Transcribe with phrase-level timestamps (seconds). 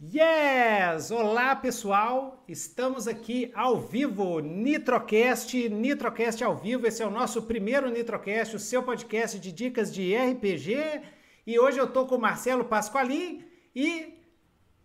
[0.00, 1.10] Yes!
[1.10, 6.86] Olá pessoal, estamos aqui ao vivo, Nitrocast, Nitrocast ao vivo.
[6.86, 11.02] Esse é o nosso primeiro Nitrocast, o seu podcast de dicas de RPG.
[11.44, 14.22] E hoje eu tô com o Marcelo Pasqualin e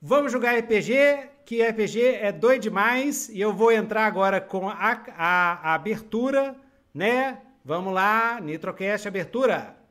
[0.01, 3.29] vamos jogar RPG, que RPG é doido demais.
[3.29, 6.55] E eu vou entrar agora com a, a, a abertura,
[6.91, 7.39] né?
[7.63, 9.82] Vamos lá, Nitrocast, abertura.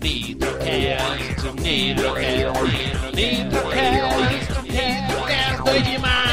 [0.00, 6.30] Nitrocast, Nitrocast, Nitrocast, Nitrocast, doido demais,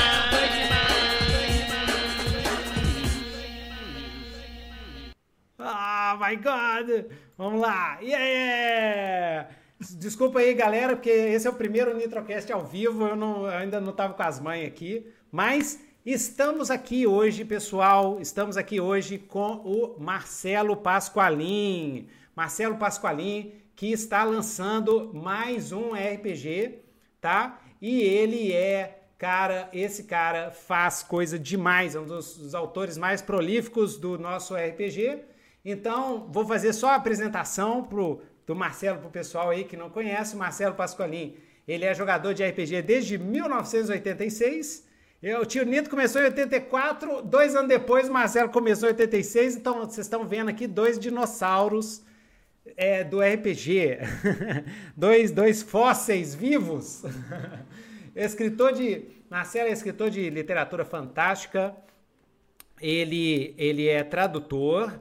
[5.59, 7.11] Ah, my God!
[7.37, 7.99] Vamos lá!
[8.01, 9.49] Yeah!
[9.97, 13.81] Desculpa aí, galera, porque esse é o primeiro Nitrocast ao vivo, eu, não, eu ainda
[13.81, 19.55] não estava com as mães aqui, mas estamos aqui hoje, pessoal, estamos aqui hoje com
[19.55, 22.07] o Marcelo Pasqualin.
[22.37, 26.83] Marcelo Pasqualin, que está lançando mais um RPG,
[27.19, 27.59] tá?
[27.81, 33.23] E ele é, cara, esse cara faz coisa demais, é um dos, dos autores mais
[33.23, 35.23] prolíficos do nosso RPG.
[35.65, 39.89] Então, vou fazer só a apresentação pro, do Marcelo para o pessoal aí que não
[39.89, 40.35] conhece.
[40.35, 44.85] O Marcelo Pasqualin, ele é jogador de RPG desde 1986.
[45.41, 49.55] O tio Nito começou em 84, dois anos depois o Marcelo começou em 86.
[49.55, 52.05] Então, vocês estão vendo aqui dois dinossauros
[52.77, 53.97] é, do RPG.
[54.95, 57.03] dois, dois fósseis vivos.
[58.15, 59.17] escritor de.
[59.29, 61.75] Marcelo é escritor de literatura fantástica.
[62.79, 64.99] Ele, ele é tradutor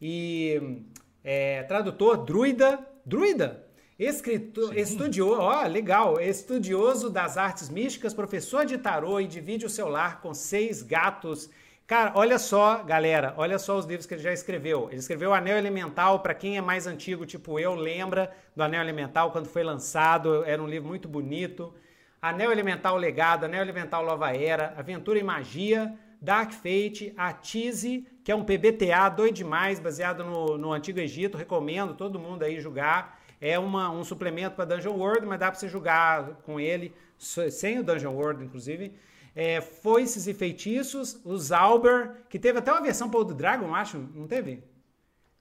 [0.00, 0.80] e
[1.24, 2.78] é, tradutor druida.
[3.04, 3.66] Druida?
[3.98, 9.88] Escritor, estudioso, ó, legal, estudioso das artes místicas, professor de tarô e divide o seu
[9.88, 11.50] lar com seis gatos
[11.88, 14.88] Cara, olha só, galera, olha só os livros que ele já escreveu.
[14.90, 19.32] Ele escreveu Anel Elemental, para quem é mais antigo, tipo eu, lembra do Anel Elemental
[19.32, 21.72] quando foi lançado, era um livro muito bonito.
[22.20, 28.36] Anel Elemental Legado, Anel Elemental Nova Era, Aventura e Magia, Dark Fate, Atize, que é
[28.36, 33.18] um PBTA doido demais, baseado no, no Antigo Egito, recomendo todo mundo aí jogar.
[33.40, 37.78] É uma, um suplemento para Dungeon World, mas dá para você jogar com ele, sem
[37.78, 38.92] o Dungeon World, inclusive
[39.38, 43.96] é, Foices e Feitiços, o Zauber, que teve até uma versão para o Dragon, acho,
[44.12, 44.64] não teve?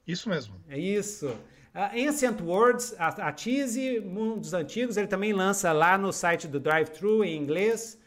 [0.07, 0.53] Isso mesmo.
[0.69, 1.25] É isso.
[1.27, 6.59] Uh, Ancient Words, a, a Tease, Mundos Antigos, ele também lança lá no site do
[6.59, 7.99] Drive-Thru em inglês.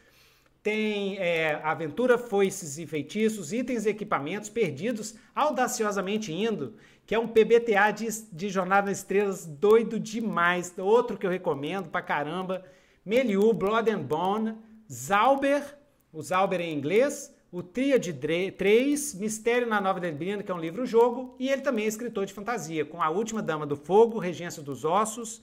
[0.63, 6.73] Tem é, Aventura, Foices e Feitiços, Itens e Equipamentos Perdidos, Audaciosamente Indo,
[7.05, 10.73] que é um PBTA de, de Jornada nas Estrelas doido demais.
[10.77, 12.63] Outro que eu recomendo pra caramba.
[13.05, 14.55] Meliu, Blood and Bone,
[14.89, 15.80] Zauber,
[16.11, 21.35] o Zauber em inglês, o Tríade 3, Mistério na Nova Neblina, que é um livro-jogo,
[21.37, 24.85] e ele também é escritor de fantasia, com A Última Dama do Fogo, Regência dos
[24.85, 25.41] Ossos,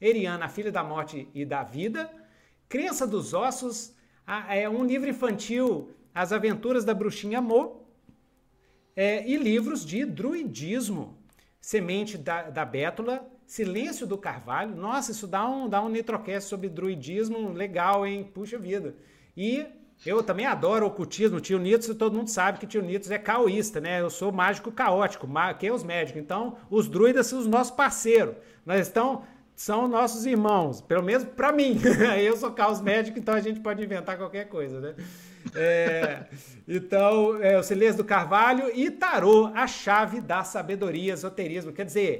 [0.00, 2.10] Eriana, Filha da Morte e da Vida,
[2.68, 3.94] Crença dos Ossos,
[4.48, 7.86] é um livro infantil, As Aventuras da Bruxinha Mo,
[8.94, 11.16] é, e livros de druidismo,
[11.60, 14.76] Semente da, da Bétula, Silêncio do Carvalho.
[14.76, 18.30] Nossa, isso dá um, dá um nitrocast sobre druidismo legal, hein?
[18.32, 18.94] Puxa vida.
[19.36, 19.66] E
[20.06, 24.00] eu também adoro ocultismo, tio Nitos, todo mundo sabe que tio Nitos é caoísta, né?
[24.00, 25.28] Eu sou mágico caótico,
[25.58, 26.20] que é os médicos.
[26.20, 28.36] Então, os druidas são os nossos parceiros.
[28.64, 29.22] Nós estão
[29.58, 31.80] são nossos irmãos, pelo menos para mim.
[32.22, 34.94] eu sou caos médico, então a gente pode inventar qualquer coisa, né?
[35.52, 36.26] É,
[36.66, 41.72] então, é, o Silêncio do Carvalho e Tarô, a chave da sabedoria, esoterismo.
[41.72, 42.18] Quer dizer,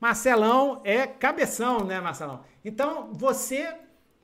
[0.00, 2.44] Marcelão é cabeção, né, Marcelão?
[2.64, 3.74] Então, você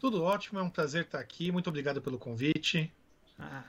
[0.00, 1.52] Tudo ótimo, é um prazer estar aqui.
[1.52, 2.92] Muito obrigado pelo convite.
[3.38, 3.64] Ah.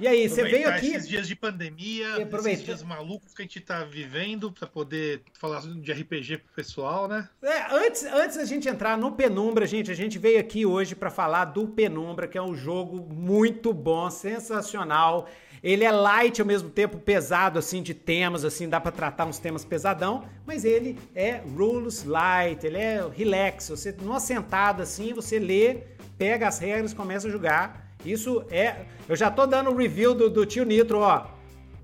[0.00, 0.94] E aí, você veio aqui.
[0.94, 5.60] Esses dias de pandemia, esses dias malucos que a gente está vivendo, para poder falar
[5.60, 7.28] de RPG pro pessoal, né?
[7.42, 11.10] É, antes, antes da gente entrar no Penumbra, gente, a gente veio aqui hoje para
[11.10, 15.28] falar do Penumbra, que é um jogo muito bom, sensacional.
[15.62, 19.38] Ele é light ao mesmo tempo pesado assim de temas, assim, dá para tratar uns
[19.38, 25.38] temas pesadão, mas ele é rules light, ele é relax, você numa sentada assim, você
[25.38, 25.84] lê,
[26.18, 28.86] pega as regras, começa a jogar isso é.
[29.08, 31.26] Eu já tô dando o review do, do tio Nitro, ó.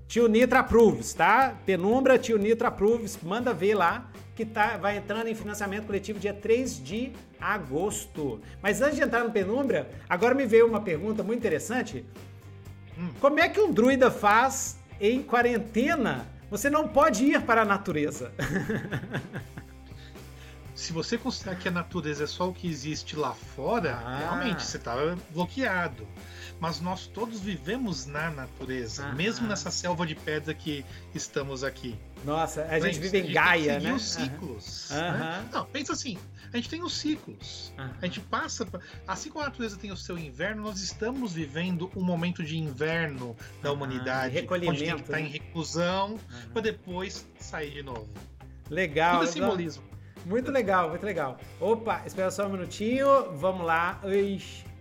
[0.07, 1.55] Tio Nitro approves, tá?
[1.65, 3.17] Penumbra, tio Nitro approves.
[3.21, 8.39] Manda ver lá que tá, vai entrando em financiamento coletivo dia 3 de agosto.
[8.61, 12.05] Mas antes de entrar no Penumbra, agora me veio uma pergunta muito interessante.
[12.97, 13.09] Hum.
[13.19, 16.25] Como é que um druida faz em quarentena?
[16.49, 18.31] Você não pode ir para a natureza.
[20.79, 24.17] se você considerar que a natureza é só o que existe lá fora, ah.
[24.17, 24.95] realmente você está
[25.31, 26.07] bloqueado.
[26.57, 29.13] Mas nós todos vivemos na natureza, ah.
[29.13, 31.99] mesmo nessa selva de pedra que estamos aqui.
[32.23, 33.93] Nossa, a gente vive em Gaia, né?
[33.93, 34.89] os ciclos.
[34.91, 35.49] Né?
[35.51, 36.17] Não, pensa assim,
[36.51, 37.73] a gente tem os ciclos.
[37.77, 38.65] A gente passa.
[39.05, 43.35] Assim como a natureza tem o seu inverno, nós estamos vivendo um momento de inverno
[43.61, 44.33] da humanidade.
[44.33, 44.71] Recolhimento.
[44.71, 45.27] Onde tem que estar tá né?
[45.27, 46.19] em reclusão
[46.53, 48.09] para depois sair de novo.
[48.69, 49.19] Legal.
[49.19, 49.88] Tudo é simbolismo.
[50.25, 51.37] Muito legal, muito legal.
[51.59, 53.31] Opa, espera só um minutinho.
[53.33, 53.99] Vamos lá.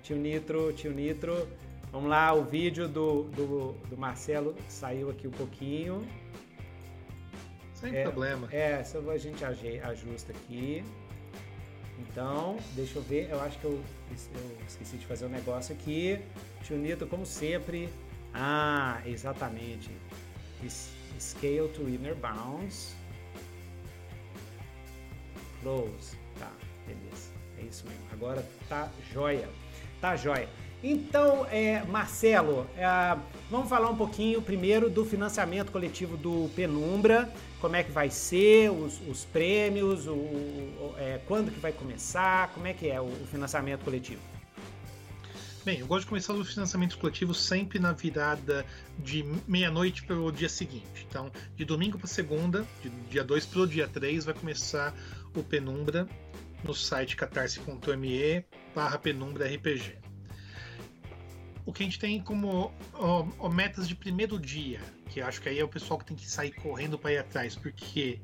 [0.02, 1.48] Tio Nitro, tio Nitro.
[1.90, 6.06] Vamos lá, o vídeo do, do, do Marcelo saiu aqui um pouquinho.
[7.72, 8.48] Sem é, problema.
[8.52, 10.84] É, só a gente ajusta aqui.
[11.98, 13.30] Então, deixa eu ver.
[13.30, 13.80] Eu acho que eu,
[14.10, 16.18] eu esqueci de fazer um negócio aqui.
[16.62, 17.88] Tio Nito, como sempre.
[18.34, 19.90] Ah, exatamente.
[21.18, 22.94] Scale to inner bounds.
[25.62, 26.16] Close.
[26.38, 26.50] Tá,
[26.86, 27.32] beleza.
[27.58, 28.04] É isso mesmo.
[28.12, 29.48] Agora tá joia.
[30.00, 30.48] Tá joia.
[30.82, 32.86] Então, é, Marcelo, é,
[33.50, 38.70] vamos falar um pouquinho primeiro do financiamento coletivo do Penumbra, como é que vai ser,
[38.70, 43.06] os, os prêmios, o, o é, quando que vai começar, como é que é o,
[43.06, 44.20] o financiamento coletivo?
[45.64, 48.64] Bem, eu gosto de começar os financiamentos coletivos sempre na virada
[48.98, 51.06] de meia-noite para o dia seguinte.
[51.06, 54.94] Então, de domingo para segunda, de dia 2 para o dia 3, vai começar
[55.34, 56.08] o Penumbra
[56.64, 58.44] no site catarse.me
[58.74, 60.08] barra penumbra RPG
[61.68, 64.80] o que a gente tem como ó, ó, metas de primeiro dia,
[65.10, 67.54] que acho que aí é o pessoal que tem que sair correndo para ir atrás,
[67.54, 68.22] porque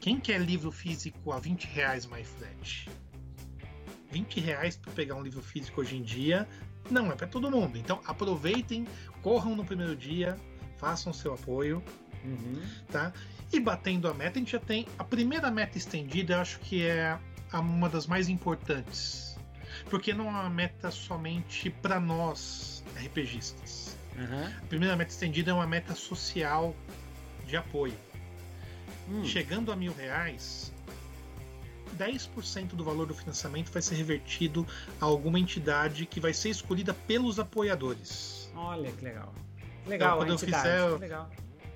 [0.00, 2.90] quem quer livro físico a 20 reais mais frete?
[4.10, 6.48] 20 reais para pegar um livro físico hoje em dia
[6.90, 7.78] não é para todo mundo.
[7.78, 8.88] Então aproveitem,
[9.22, 10.36] corram no primeiro dia,
[10.76, 11.80] façam seu apoio,
[12.24, 12.62] uhum.
[12.90, 13.12] tá?
[13.52, 16.84] E batendo a meta, a gente já tem a primeira meta estendida, eu acho que
[16.86, 17.18] é
[17.52, 19.24] uma das mais importantes
[19.90, 23.96] porque não é uma meta somente para nós, RPGistas.
[24.16, 24.46] Uhum.
[24.46, 26.74] A primeira meta estendida é uma meta social
[27.46, 27.94] de apoio.
[29.08, 29.24] Hum.
[29.24, 30.72] Chegando a mil reais,
[31.98, 34.66] 10% do valor do financiamento vai ser revertido
[35.00, 38.50] a alguma entidade que vai ser escolhida pelos apoiadores.
[38.54, 39.34] Olha que legal.
[39.86, 41.30] Legal, então, quando eu fizer, legal.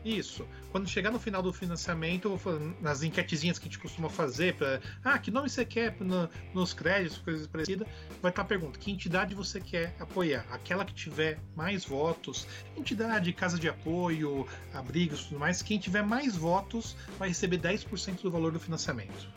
[0.05, 0.47] Isso.
[0.71, 2.41] Quando chegar no final do financiamento,
[2.81, 6.73] nas enquetezinhas que a gente costuma fazer, para ah, que nome você quer no, nos
[6.73, 7.87] créditos, coisas parecidas,
[8.23, 10.47] vai estar a pergunta: que entidade você quer apoiar?
[10.51, 12.47] Aquela que tiver mais votos,
[12.77, 18.31] entidade, casa de apoio, abrigos tudo mais, quem tiver mais votos vai receber 10% do
[18.31, 19.29] valor do financiamento.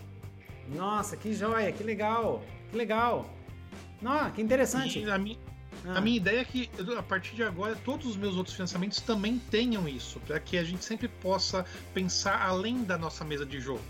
[0.69, 3.29] Nossa, que joia, que legal, que legal.
[4.01, 4.99] Nossa, que interessante.
[4.99, 5.17] E a,
[5.85, 5.97] ah.
[5.97, 9.39] A minha ideia é que, a partir de agora, todos os meus outros financiamentos também
[9.49, 13.81] tenham isso, para que a gente sempre possa pensar além da nossa mesa de jogo.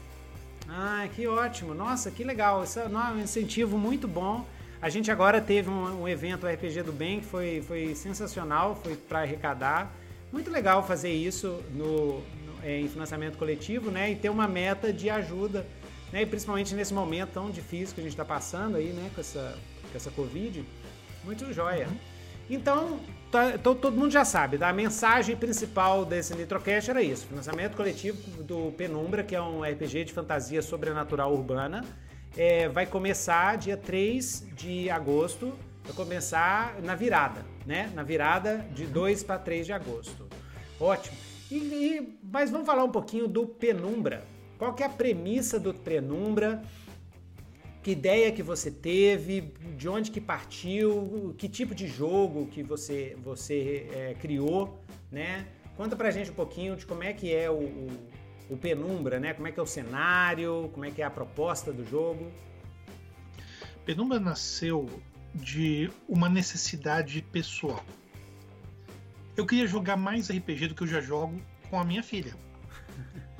[0.69, 1.73] Ah, que ótimo!
[1.73, 2.63] Nossa, que legal!
[2.63, 4.45] Isso é um incentivo muito bom.
[4.81, 8.95] A gente agora teve um, um evento RPG do Bem que foi, foi sensacional, foi
[8.95, 9.93] para arrecadar.
[10.31, 14.11] Muito legal fazer isso no, no, é, em financiamento coletivo, né?
[14.11, 15.67] E ter uma meta de ajuda,
[16.11, 16.21] né?
[16.21, 19.11] E principalmente nesse momento tão difícil que a gente está passando aí, né?
[19.13, 19.57] Com essa,
[19.91, 20.65] com essa Covid.
[21.23, 21.87] Muito joia.
[22.49, 22.99] Então,
[23.31, 24.69] tá, então, todo mundo já sabe, tá?
[24.69, 30.05] a mensagem principal desse Nitrocast era isso: financiamento coletivo do Penumbra, que é um RPG
[30.05, 31.85] de fantasia sobrenatural urbana.
[32.35, 37.91] É, vai começar dia 3 de agosto, vai começar na virada, né?
[37.93, 40.27] Na virada de 2 para 3 de agosto.
[40.79, 41.15] Ótimo.
[41.49, 44.23] E, e, mas vamos falar um pouquinho do Penumbra.
[44.57, 46.61] Qual que é a premissa do Penumbra?
[47.81, 53.17] Que ideia que você teve, de onde que partiu, que tipo de jogo que você,
[53.23, 54.79] você é, criou,
[55.11, 55.47] né?
[55.75, 57.89] Conta pra gente um pouquinho de como é que é o, o,
[58.51, 59.33] o, Penumbra, né?
[59.33, 62.31] Como é que é o cenário, como é que é a proposta do jogo.
[63.83, 64.87] Penumbra nasceu
[65.33, 67.83] de uma necessidade pessoal.
[69.35, 72.35] Eu queria jogar mais RPG do que eu já jogo com a minha filha.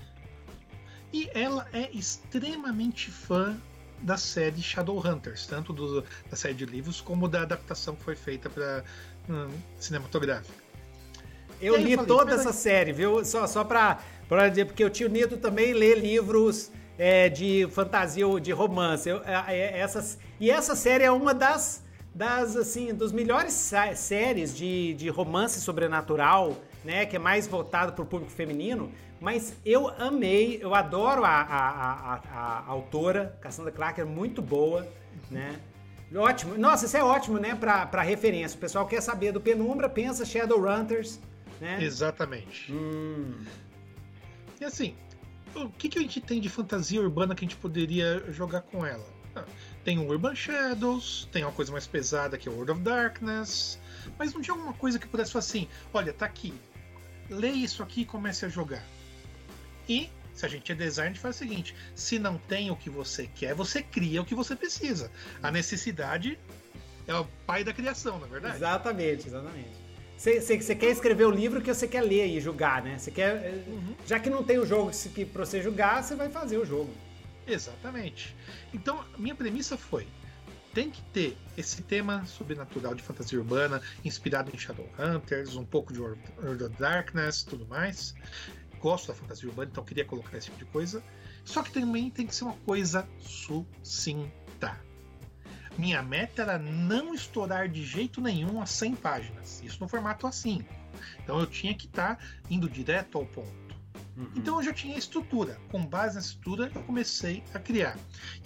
[1.13, 3.59] E ela é extremamente fã
[4.01, 8.49] da série Shadowhunters, tanto do, da série de livros como da adaptação que foi feita
[8.49, 8.83] para
[9.29, 10.53] um, cinematográfica.
[11.61, 13.23] Eu li falei, toda essa série, viu?
[13.23, 13.99] Só, só para
[14.49, 19.07] dizer, porque o tio Nito também lê livros é, de fantasia ou de romance.
[19.07, 23.53] Eu, é, é, essas, e essa série é uma das, das assim, dos melhores
[23.95, 27.05] séries de, de romance sobrenatural né?
[27.05, 28.91] Que é mais voltado para o público feminino.
[29.19, 34.87] Mas eu amei, eu adoro a, a, a, a autora, Cassandra Clark, é muito boa,
[35.29, 35.59] né?
[36.13, 36.57] Ótimo.
[36.57, 37.55] Nossa, isso é ótimo, né?
[37.55, 38.57] Para referência.
[38.57, 41.19] O pessoal quer saber do Penumbra, pensa Shadowrunners,
[41.59, 41.81] né?
[41.81, 42.73] Exatamente.
[42.73, 43.35] Hum.
[44.59, 44.95] E assim,
[45.55, 48.85] o que, que a gente tem de fantasia urbana que a gente poderia jogar com
[48.85, 49.05] ela?
[49.35, 49.45] Ah,
[49.83, 53.79] tem o Urban Shadows, tem uma coisa mais pesada que é o World of Darkness,
[54.17, 56.53] mas não tinha alguma coisa que pudesse falar assim: olha, tá aqui,
[57.29, 58.83] lê isso aqui e comece a jogar.
[59.87, 62.75] E se a gente é design, a gente faz o seguinte: se não tem o
[62.75, 65.11] que você quer, você cria o que você precisa.
[65.41, 66.37] A necessidade
[67.07, 68.55] é o pai da criação, na é verdade?
[68.57, 69.81] Exatamente, exatamente.
[70.17, 72.95] Você quer escrever o livro que você quer ler e julgar, né?
[72.99, 73.37] Você quer.
[73.37, 73.95] Eh, uhum.
[74.05, 76.93] Já que não tem o jogo que para você julgar, você vai fazer o jogo.
[77.47, 78.35] Exatamente.
[78.73, 80.07] Então, minha premissa foi:
[80.73, 85.99] tem que ter esse tema sobrenatural de fantasia urbana, inspirado em Shadowhunters, um pouco de
[85.99, 88.13] World of Darkness, tudo mais
[88.81, 91.03] gosto da fantasia urbana, então queria colocar esse tipo de coisa.
[91.45, 94.79] Só que também tem que ser uma coisa sucinta.
[95.77, 99.61] Minha meta era não estourar de jeito nenhum as 100 páginas.
[99.63, 100.65] Isso no formato A5.
[101.23, 103.60] Então eu tinha que estar tá indo direto ao ponto.
[104.21, 104.31] Uhum.
[104.35, 105.59] Então eu já tinha estrutura.
[105.69, 107.97] Com base nessa estrutura, eu comecei a criar.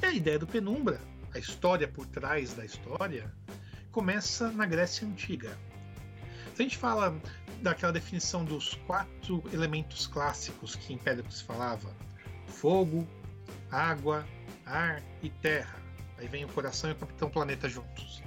[0.02, 1.02] E a ideia do Penumbra,
[1.34, 3.32] a história por trás da história,
[3.92, 5.58] começa na Grécia Antiga.
[6.56, 7.20] Se a gente fala
[7.62, 11.94] daquela definição dos quatro elementos clássicos que em Empédocles falava:
[12.48, 13.06] fogo,
[13.70, 14.26] água,
[14.66, 15.84] ar e terra.
[16.18, 18.24] Aí vem o coração e o Capitão Planeta juntos.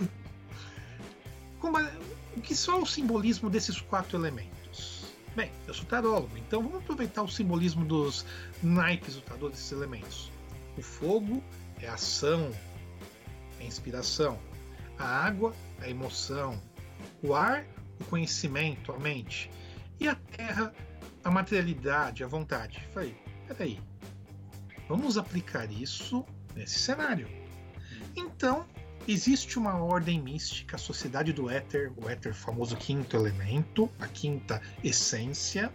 [2.36, 4.57] o que só o simbolismo desses quatro elementos?
[5.38, 8.26] Bem, eu sou tarólogo, então vamos aproveitar o simbolismo dos
[8.60, 10.32] naipes do tarô desses elementos.
[10.76, 11.40] O fogo
[11.80, 12.50] é a ação,
[13.60, 14.36] é a inspiração.
[14.98, 16.60] A água a emoção.
[17.22, 17.64] O ar
[18.00, 19.48] o conhecimento, a mente,
[20.00, 20.74] e a terra,
[21.22, 22.84] a materialidade, a vontade.
[22.92, 23.16] Falei,
[23.46, 23.80] peraí,
[24.88, 26.26] vamos aplicar isso
[26.56, 27.28] nesse cenário.
[28.16, 28.66] Então,
[29.08, 34.60] existe uma ordem mística, a sociedade do éter, o éter famoso quinto elemento, a quinta
[34.84, 35.72] essência,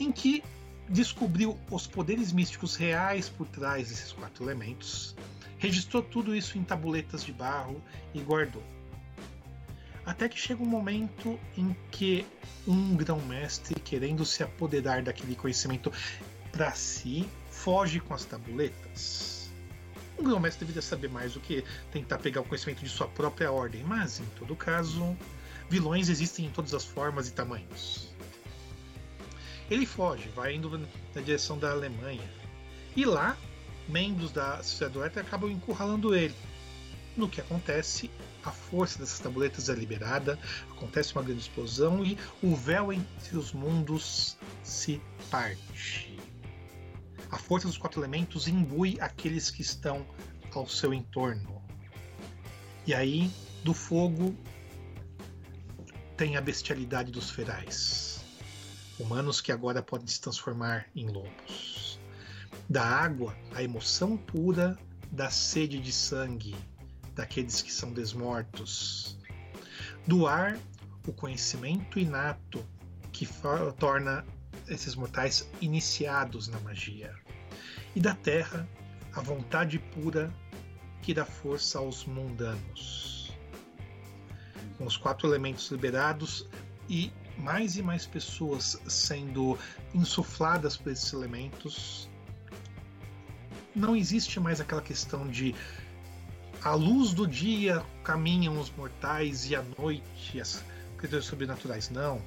[0.00, 0.42] em que
[0.88, 5.14] descobriu os poderes místicos reais por trás desses quatro elementos,
[5.58, 7.80] registrou tudo isso em tabuletas de barro
[8.12, 8.62] e guardou.
[10.04, 12.26] Até que chega um momento em que
[12.66, 15.92] um grão-mestre, querendo se apoderar daquele conhecimento
[16.52, 19.35] para si, foge com as tabuletas.
[20.18, 23.82] Um grão-mestre deveria saber mais do que tentar pegar o conhecimento de sua própria ordem,
[23.84, 25.16] mas em todo caso,
[25.68, 28.08] vilões existem em todas as formas e tamanhos.
[29.70, 30.78] Ele foge, vai indo
[31.14, 32.30] na direção da Alemanha.
[32.94, 33.36] E lá,
[33.88, 36.34] membros da Sociedade do Éter acabam encurralando ele.
[37.16, 38.10] No que acontece,
[38.44, 40.38] a força dessas tabuletas é liberada,
[40.70, 46.05] acontece uma grande explosão e o véu entre os mundos se parte.
[47.36, 50.06] A força dos quatro elementos imbui aqueles que estão
[50.54, 51.62] ao seu entorno.
[52.86, 53.30] E aí,
[53.62, 54.34] do fogo,
[56.16, 58.24] tem a bestialidade dos ferais.
[58.98, 62.00] Humanos que agora podem se transformar em lobos.
[62.70, 64.74] Da água, a emoção pura
[65.12, 66.56] da sede de sangue
[67.14, 69.18] daqueles que são desmortos.
[70.06, 70.58] Do ar,
[71.06, 72.66] o conhecimento inato
[73.12, 73.28] que
[73.78, 74.24] torna
[74.66, 77.14] esses mortais iniciados na magia.
[77.96, 78.68] E da terra,
[79.14, 80.30] a vontade pura
[81.00, 83.32] que dá força aos mundanos.
[84.76, 86.46] Com os quatro elementos liberados
[86.90, 89.58] e mais e mais pessoas sendo
[89.94, 92.06] insufladas por esses elementos,
[93.74, 95.54] não existe mais aquela questão de
[96.62, 100.62] à luz do dia caminham os mortais e à noite as
[100.98, 101.88] criaturas sobrenaturais.
[101.88, 102.20] Não.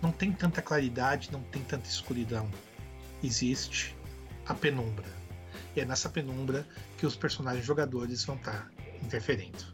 [0.00, 2.48] Não tem tanta claridade, não tem tanta escuridão.
[3.22, 3.95] Existe
[4.46, 5.06] a penumbra.
[5.74, 8.70] E é nessa penumbra que os personagens jogadores vão estar
[9.02, 9.64] interferindo.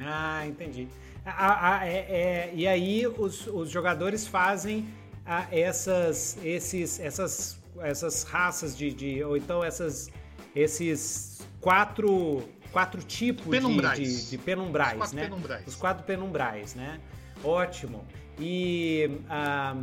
[0.00, 0.88] Ah, entendi.
[1.24, 4.88] Ah, ah, é, é, e aí os, os jogadores fazem
[5.24, 9.22] ah, essas, esses, essas, essas raças de, de.
[9.22, 10.10] Ou então essas,
[10.54, 13.98] esses quatro quatro tipos penumbrais.
[13.98, 15.24] De, de, de penumbrais, Os né?
[15.24, 15.66] Penumbrais.
[15.66, 16.98] Os quatro penumbrais, né?
[17.44, 18.04] Ótimo.
[18.40, 19.76] E ah,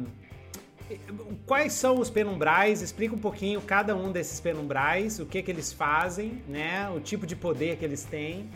[1.45, 2.81] quais são os penumbrais?
[2.81, 6.89] Explica um pouquinho cada um desses penumbrais, o que que eles fazem, né?
[6.89, 8.49] O tipo de poder que eles têm.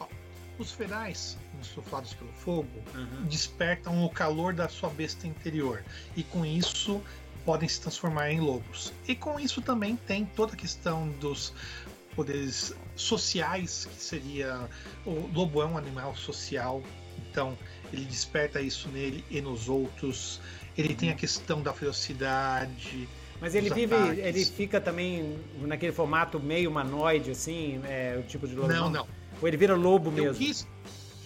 [0.00, 0.06] Uhum.
[0.58, 3.26] Os ferais, insuflados pelo fogo, uhum.
[3.26, 5.84] despertam o calor da sua besta interior
[6.16, 7.00] e com isso
[7.44, 8.92] podem se transformar em lobos.
[9.06, 11.52] E com isso também tem toda a questão dos
[12.14, 14.68] poderes sociais, que seria.
[15.06, 16.82] O lobo é um animal social,
[17.30, 17.56] então
[17.92, 20.40] ele desperta isso nele e nos outros.
[20.76, 23.08] Ele tem a questão da ferocidade.
[23.40, 24.18] Mas ele vive, ataques.
[24.18, 28.68] ele fica também naquele formato meio humanoide, assim, é, o tipo de lobo.
[28.68, 29.06] Não, não.
[29.40, 30.44] Ou ele vira lobo Eu mesmo?
[30.44, 30.66] quis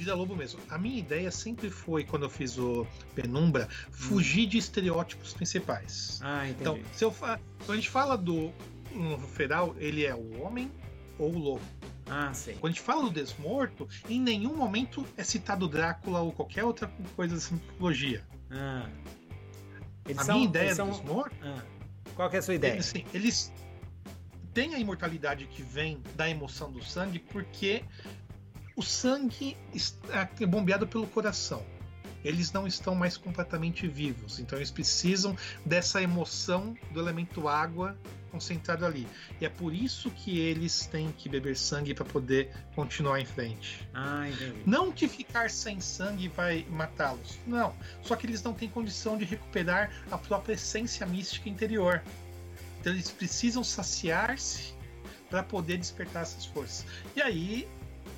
[0.03, 0.61] vida lobo mesmo.
[0.69, 6.19] A minha ideia sempre foi, quando eu fiz o Penumbra, fugir de estereótipos principais.
[6.23, 6.61] Ah, entendi.
[6.61, 7.39] Então, se eu fa...
[7.65, 8.53] quando a gente fala do
[8.95, 10.71] um feral, ele é o homem
[11.19, 11.63] ou o lobo.
[12.07, 12.55] Ah, sei.
[12.55, 16.89] Quando a gente fala do desmorto, em nenhum momento é citado Drácula ou qualquer outra
[17.17, 18.25] coisa dessa mitologia.
[18.51, 18.89] Ah.
[20.07, 21.63] Eles a são- minha ideia são- do desmorto, Ah.
[22.15, 22.73] Qual é a sua ideia?
[22.75, 23.53] eles, eles
[24.53, 27.83] têm a imortalidade que vem da emoção do sangue, porque
[28.77, 31.65] o sangue está é bombeado pelo coração.
[32.25, 37.97] Eles não estão mais completamente vivos, então eles precisam dessa emoção do elemento água
[38.33, 39.07] concentrado ali.
[39.41, 43.87] E é por isso que eles têm que beber sangue para poder continuar em frente.
[43.93, 44.63] Ah, entendi.
[44.67, 47.39] Não que ficar sem sangue vai matá-los.
[47.47, 47.75] Não.
[48.03, 52.03] Só que eles não têm condição de recuperar a própria essência mística interior.
[52.81, 54.75] Então eles precisam saciar-se
[55.31, 56.87] para poder despertar essas forças.
[57.15, 57.69] E aí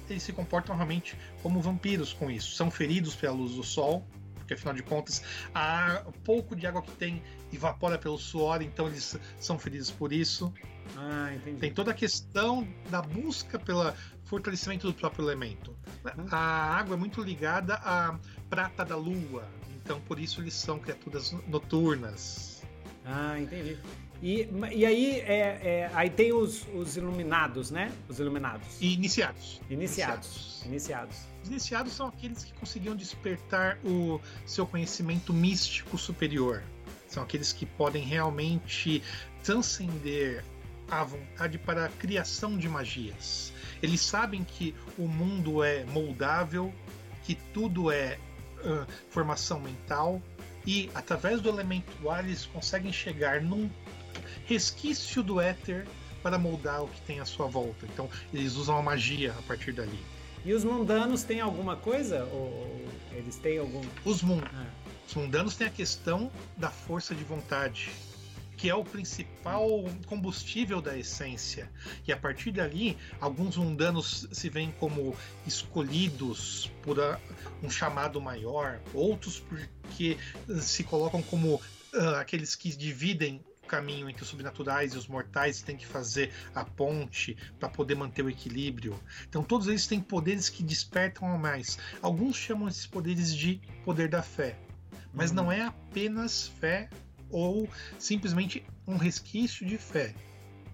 [0.08, 2.54] eles se comportam realmente como vampiros com isso.
[2.54, 4.06] São feridos pela luz do sol,
[4.44, 5.22] porque afinal de contas,
[5.54, 7.22] a pouco de água que tem
[7.52, 10.52] evapora pelo suor, então eles são feridos por isso.
[10.96, 11.58] Ah, entendi.
[11.58, 13.92] Tem toda a questão da busca pelo
[14.24, 15.74] fortalecimento do próprio elemento.
[16.30, 18.18] A água é muito ligada à
[18.50, 22.62] prata da lua, então por isso eles são criaturas noturnas.
[23.04, 23.78] Ah, entendi.
[24.24, 27.92] E, e aí, é, é, aí tem os, os iluminados, né?
[28.08, 28.80] Os iluminados.
[28.80, 29.60] E iniciados.
[29.68, 30.62] Iniciados.
[30.64, 31.18] Iniciados.
[31.42, 36.62] Os iniciados são aqueles que conseguiam despertar o seu conhecimento místico superior.
[37.06, 39.02] São aqueles que podem realmente
[39.42, 40.42] transcender
[40.90, 43.52] a vontade para a criação de magias.
[43.82, 46.72] Eles sabem que o mundo é moldável,
[47.24, 48.18] que tudo é
[48.64, 50.22] ah, formação mental
[50.66, 53.68] e através do elemento ar eles conseguem chegar num
[54.46, 55.86] resquício do éter
[56.22, 57.86] para moldar o que tem à sua volta.
[57.92, 60.00] Então eles usam a magia a partir dali.
[60.44, 62.24] E os mundanos têm alguma coisa?
[62.24, 63.82] Ou, eles têm algum.
[64.04, 64.66] Os, mun Ah,
[65.06, 67.90] os mundanos têm a questão da força de vontade,
[68.56, 69.68] que é o principal
[70.06, 71.70] combustível da essência.
[72.06, 76.98] E a partir dali, alguns mundanos se veem como escolhidos por
[77.62, 80.18] um chamado maior, outros porque
[80.60, 81.60] se colocam como
[81.94, 86.32] ah, aqueles que dividem o caminho entre os sobrenaturais e os mortais tem que fazer
[86.54, 88.98] a ponte para poder manter o equilíbrio.
[89.28, 91.78] Então todos eles têm poderes que despertam a mais.
[92.02, 94.56] Alguns chamam esses poderes de poder da fé,
[95.12, 95.36] mas Uhum.
[95.36, 96.88] não é apenas fé
[97.30, 100.14] ou simplesmente um resquício de fé.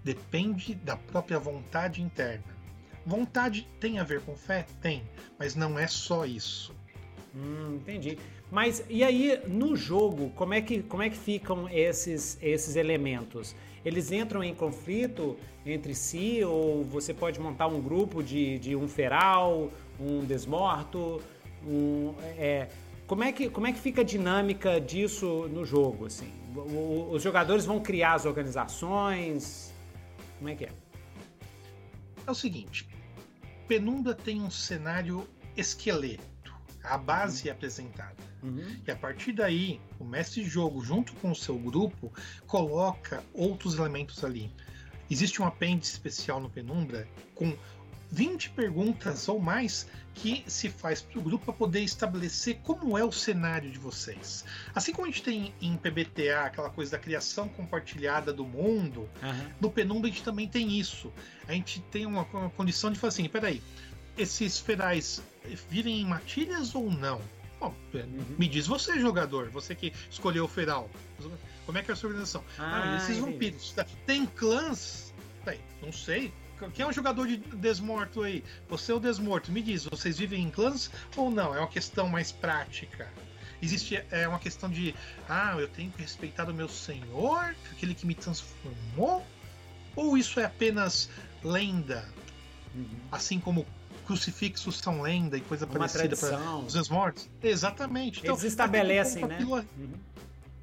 [0.02, 2.44] Depende da própria vontade interna.
[3.06, 4.66] Vontade tem a ver com fé?
[4.80, 5.02] Tem,
[5.38, 6.74] mas não é só isso.
[7.34, 8.18] hum, entendi.
[8.50, 13.54] Mas e aí, no jogo, como é que, como é que ficam esses, esses elementos?
[13.84, 18.88] Eles entram em conflito entre si ou você pode montar um grupo de, de um
[18.88, 21.22] feral, um desmorto,
[21.66, 22.68] um, é,
[23.06, 26.06] como, é que, como é que fica a dinâmica disso no jogo?
[26.06, 26.30] Assim?
[26.54, 29.72] O- os jogadores vão criar as organizações?
[30.38, 30.70] Como é que é?
[32.26, 32.88] É o seguinte:
[33.68, 36.52] Penumbra tem um cenário esqueleto.
[36.82, 38.29] A base é apresentada.
[38.42, 38.76] Uhum.
[38.86, 42.12] E a partir daí, o mestre de jogo, junto com o seu grupo,
[42.46, 44.50] coloca outros elementos ali.
[45.10, 47.56] Existe um apêndice especial no Penumbra com
[48.10, 53.04] 20 perguntas ou mais que se faz para o grupo para poder estabelecer como é
[53.04, 54.44] o cenário de vocês.
[54.74, 59.50] Assim como a gente tem em PBTA aquela coisa da criação compartilhada do mundo, Aham.
[59.60, 61.12] no Penumbra a gente também tem isso.
[61.46, 63.62] A gente tem uma, uma condição de falar assim: peraí,
[64.18, 65.22] esses ferais
[65.68, 67.20] vivem em matilhas ou não?
[67.60, 67.74] Bom,
[68.38, 70.90] me diz você, jogador, você que escolheu o feral.
[71.66, 72.42] Como é que é a sua organização?
[72.58, 73.72] Ah, Ah, esses vampiros.
[73.72, 73.84] tá?
[74.06, 75.12] Tem clãs?
[75.44, 76.32] Peraí, não sei.
[76.74, 78.42] Quem é um jogador de desmorto aí?
[78.68, 79.50] Você é o desmorto.
[79.52, 81.54] Me diz, vocês vivem em clãs ou não?
[81.54, 83.08] É uma questão mais prática.
[83.62, 84.94] Existe é uma questão de,
[85.28, 89.24] ah, eu tenho que respeitar o meu senhor, aquele que me transformou?
[89.96, 91.10] Ou isso é apenas
[91.44, 92.06] lenda,
[92.74, 92.86] Uhum.
[93.10, 93.66] assim como
[94.10, 97.30] crucifixos são lenda e coisa Uma parecida para os desmortos?
[97.40, 98.18] Exatamente.
[98.20, 99.38] Então, Eles estabelecem, né?
[99.44, 99.92] Uhum.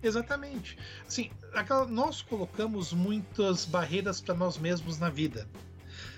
[0.03, 0.77] Exatamente.
[1.07, 5.47] Assim, aquela- nós colocamos muitas barreiras para nós mesmos na vida.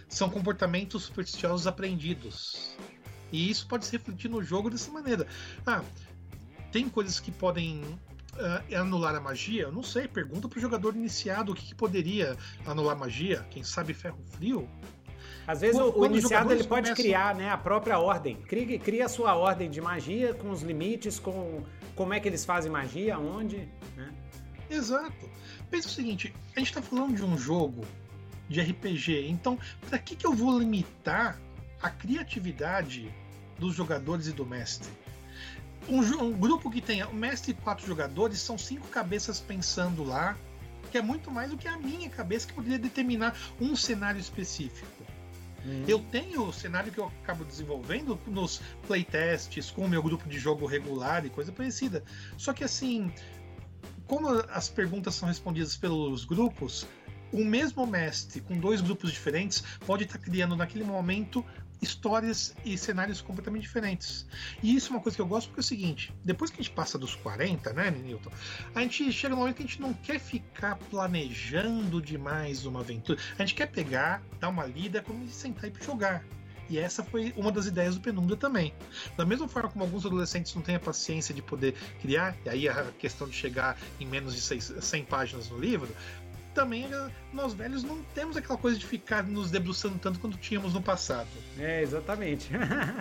[0.08, 2.76] São comportamentos supersticiosos aprendidos.
[3.32, 5.28] E isso pode se refletir no jogo dessa maneira.
[5.68, 5.84] Ah,
[6.72, 7.84] tem coisas que podem
[8.40, 9.64] ah, anular a magia?
[9.64, 10.08] Eu não sei.
[10.08, 13.46] Pergunta pro jogador iniciado o que, que poderia anular a magia.
[13.52, 14.68] Quem sabe ferro frio?
[15.48, 16.96] Às vezes o, o iniciado ele pode começam...
[16.96, 18.36] criar né, a própria ordem.
[18.36, 21.64] Cria, cria a sua ordem de magia com os limites, com
[21.96, 23.68] como é que eles fazem magia, onde.
[23.96, 24.14] Né?
[24.70, 25.30] Exato.
[25.70, 27.86] Pensa o seguinte: a gente está falando de um jogo
[28.48, 31.40] de RPG, então para que, que eu vou limitar
[31.82, 33.14] a criatividade
[33.58, 34.90] dos jogadores e do mestre?
[35.88, 40.36] Um, um grupo que tenha o mestre e quatro jogadores são cinco cabeças pensando lá,
[40.92, 45.04] que é muito mais do que a minha cabeça que poderia determinar um cenário específico.
[45.66, 45.84] Hum.
[45.88, 50.40] Eu tenho o cenário que eu acabo desenvolvendo nos playtests com o meu grupo de
[50.40, 52.04] jogo regular e coisa parecida.
[52.38, 53.12] Só que assim,
[54.08, 56.88] como as perguntas são respondidas pelos grupos,
[57.32, 61.46] o mesmo mestre com dois grupos diferentes pode estar criando naquele momento
[61.82, 64.26] histórias e cenários completamente diferentes.
[64.62, 66.64] E isso é uma coisa que eu gosto porque é o seguinte: depois que a
[66.64, 68.32] gente passa dos 40, né, Newton?
[68.76, 73.20] A gente chega no momento que a gente não quer ficar planejando demais uma aventura.
[73.38, 76.24] A gente quer pegar, dar uma lida, como sentar e jogar.
[76.70, 78.74] E essa foi uma das ideias do Penumbra também.
[79.18, 82.70] Da mesma forma como alguns adolescentes não têm a paciência de poder criar, e aí
[82.70, 85.90] a questão de chegar em menos de 100 páginas no livro,
[86.60, 90.74] também eh, nós velhos não temos aquela coisa de ficar nos debruçando tanto quanto tínhamos
[90.74, 91.30] no passado.
[91.58, 92.50] É, exatamente.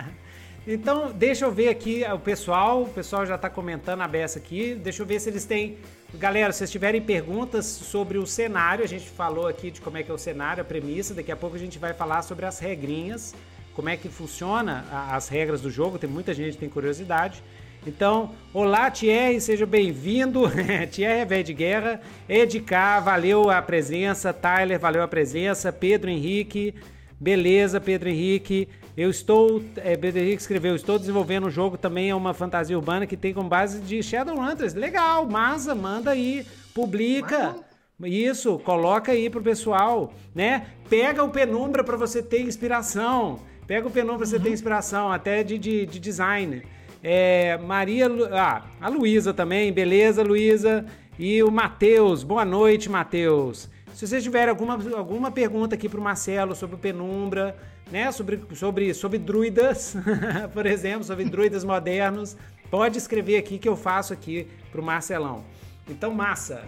[0.65, 2.83] então, deixa eu ver aqui o pessoal.
[2.83, 4.75] O pessoal já está comentando a beça aqui.
[4.75, 5.77] Deixa eu ver se eles têm.
[6.13, 10.03] Galera, se vocês tiverem perguntas sobre o cenário, a gente falou aqui de como é
[10.03, 11.13] que é o cenário, a premissa.
[11.13, 13.35] Daqui a pouco a gente vai falar sobre as regrinhas,
[13.75, 15.99] como é que funciona as regras do jogo.
[15.99, 17.43] Tem muita gente que tem curiosidade.
[17.87, 20.43] Então, olá Thierry, seja bem-vindo.
[20.91, 22.01] Thierry é velho de guerra.
[22.27, 22.69] Edk,
[23.03, 24.33] valeu a presença.
[24.33, 25.71] Tyler, valeu a presença.
[25.71, 26.73] Pedro Henrique,
[27.19, 28.67] beleza, Pedro Henrique.
[28.97, 33.07] Eu estou, é, Pedro Henrique escreveu, estou desenvolvendo um jogo também, é uma fantasia urbana
[33.07, 34.73] que tem como base de Shadowhunters.
[34.73, 37.55] Legal, massa, manda aí, publica.
[38.03, 40.67] Isso, coloca aí pro pessoal, né?
[40.89, 43.39] Pega o Penumbra para você ter inspiração.
[43.65, 44.53] Pega o Penumbra para você ter uhum.
[44.53, 46.61] inspiração, até de, de, de design.
[47.03, 48.07] É, Maria.
[48.31, 50.85] Ah, a Luísa também, beleza, Luísa?
[51.17, 53.69] E o Matheus, boa noite, Matheus.
[53.93, 57.55] Se vocês tiverem alguma, alguma pergunta aqui para o Marcelo sobre Penumbra,
[57.91, 58.11] né?
[58.11, 59.95] Sobre, sobre, sobre druidas,
[60.53, 62.37] por exemplo, sobre druidas modernos,
[62.69, 65.43] pode escrever aqui que eu faço aqui para o Marcelão.
[65.87, 66.63] Então, massa.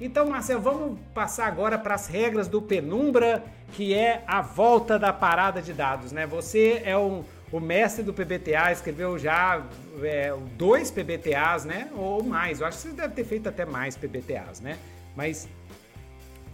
[0.00, 5.12] Então, Marcelo, vamos passar agora para as regras do Penumbra, que é a volta da
[5.12, 6.26] parada de dados, né?
[6.26, 9.64] Você é um o mestre do PBTA escreveu já
[10.02, 11.90] é, dois PBTAs, né?
[11.94, 12.60] Ou mais.
[12.60, 14.78] Eu acho que você deve ter feito até mais PBTAs, né?
[15.14, 15.46] Mas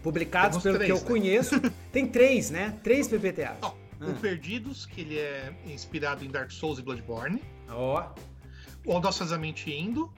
[0.02, 1.06] publicados pelo três, que eu né?
[1.06, 1.54] conheço,
[1.92, 2.76] tem três, né?
[2.82, 3.58] Três PBTAs.
[3.62, 3.66] Oh,
[4.00, 4.06] ah.
[4.06, 7.40] O Perdidos, que ele é inspirado em Dark Souls e Bloodborne.
[7.70, 8.02] Ó.
[8.04, 8.90] Oh.
[8.90, 10.12] O Audaciosamente Indo,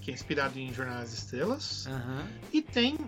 [0.00, 1.86] que é inspirado em Jornada das Estrelas.
[1.86, 2.24] Uhum.
[2.52, 2.98] E tem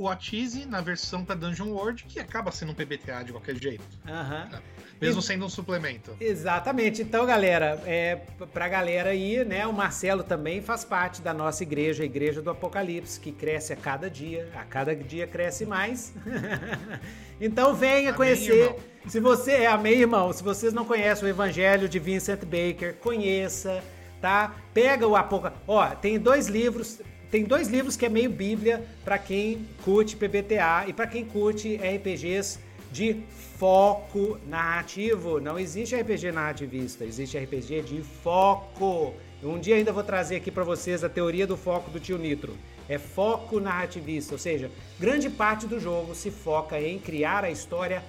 [0.00, 3.84] o Atize na versão para Dungeon World, que acaba sendo um PBTA de qualquer jeito.
[4.06, 4.58] Uhum.
[4.98, 6.16] Mesmo sendo um suplemento.
[6.18, 7.02] Exatamente.
[7.02, 8.16] Então, galera, é,
[8.52, 12.48] pra galera aí, né, o Marcelo também faz parte da nossa igreja, a Igreja do
[12.48, 16.14] Apocalipse, que cresce a cada dia, a cada dia cresce mais.
[17.38, 18.64] então, venha amém, conhecer.
[18.64, 18.78] Irmão.
[19.06, 23.82] Se você é amém, irmão, se vocês não conhecem o Evangelho de Vincent Baker, conheça,
[24.18, 24.54] tá?
[24.72, 25.62] Pega o Apocalipse.
[25.66, 30.86] Ó, tem dois livros, tem dois livros que é meio Bíblia para quem curte PBTA
[30.88, 32.58] e para quem curte RPGs
[32.90, 33.22] de
[33.56, 35.38] foco narrativo.
[35.38, 39.14] Não existe RPG narrativista, existe RPG de foco.
[39.42, 42.56] Um dia ainda vou trazer aqui para vocês a teoria do foco do tio Nitro.
[42.88, 48.02] É foco narrativista, ou seja, grande parte do jogo se foca em criar a história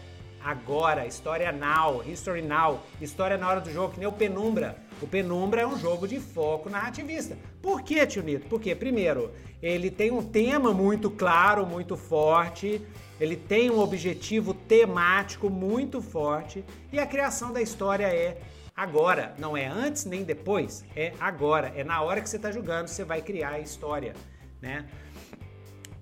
[0.44, 4.78] agora, história now, history now, história na hora do jogo, que nem o Penumbra.
[5.02, 7.38] O Penumbra é um jogo de foco narrativista.
[7.62, 8.48] Por que, tio Nito?
[8.48, 12.82] Porque, primeiro, ele tem um tema muito claro, muito forte,
[13.20, 18.42] ele tem um objetivo temático muito forte e a criação da história é
[18.76, 22.88] agora, não é antes nem depois, é agora, é na hora que você está jogando,
[22.88, 24.16] você vai criar a história,
[24.60, 24.86] né?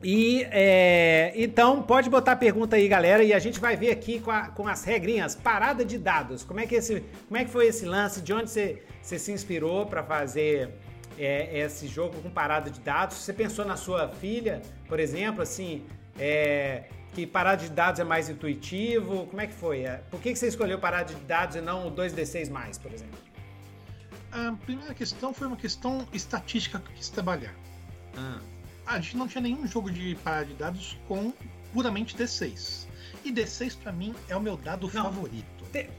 [0.01, 4.19] E é, então pode botar a pergunta aí, galera, e a gente vai ver aqui
[4.21, 6.43] com, a, com, as regrinhas, parada de dados.
[6.43, 8.21] Como é que esse, como é que foi esse lance?
[8.21, 10.69] De onde você, você se inspirou para fazer
[11.17, 13.17] é, esse jogo com parada de dados?
[13.17, 15.85] Você pensou na sua filha, por exemplo, assim,
[16.17, 19.25] é, que parada de dados é mais intuitivo?
[19.25, 19.81] Como é que foi?
[19.81, 22.93] É, por que, que você escolheu parada de dados e não o 2D6 mais, por
[22.93, 23.19] exemplo?
[24.31, 27.53] A primeira questão foi uma questão estatística que eu quis trabalhar.
[28.15, 28.39] Ah.
[28.89, 31.31] A gente não tinha nenhum jogo de parada de dados com
[31.71, 32.87] puramente D6.
[33.23, 35.03] E D6 para mim é o meu dado não.
[35.03, 35.45] favorito.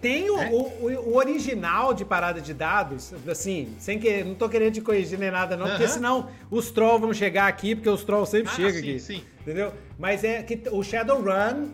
[0.00, 0.50] Tem o, é?
[0.50, 4.24] o, o, original de parada de dados, assim, sem que.
[4.24, 7.76] Não tô querendo te corrigir nem nada, não, porque senão os trolls vão chegar aqui,
[7.76, 8.98] porque os trolls sempre ah, chegam sim, aqui.
[8.98, 9.24] Sim.
[9.42, 9.72] Entendeu?
[9.96, 11.68] Mas é que o Shadowrun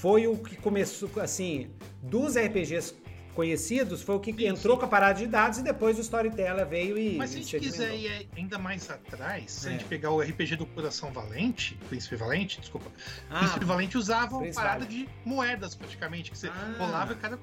[0.00, 1.70] foi o que começou, assim,
[2.02, 2.92] dos RPGs
[3.38, 4.80] conhecidos, foi o que sim, entrou sim.
[4.80, 7.16] com a parada de dados e depois o Storyteller veio e.
[7.16, 9.70] Mas se a gente quiser ir ainda mais atrás, se é.
[9.70, 12.90] a gente pegar o RPG do Coração Valente, Príncipe Valente, desculpa,
[13.30, 16.74] ah, Príncipe Valente usava uma parada de moedas praticamente, que você ah.
[16.80, 17.38] rolava cada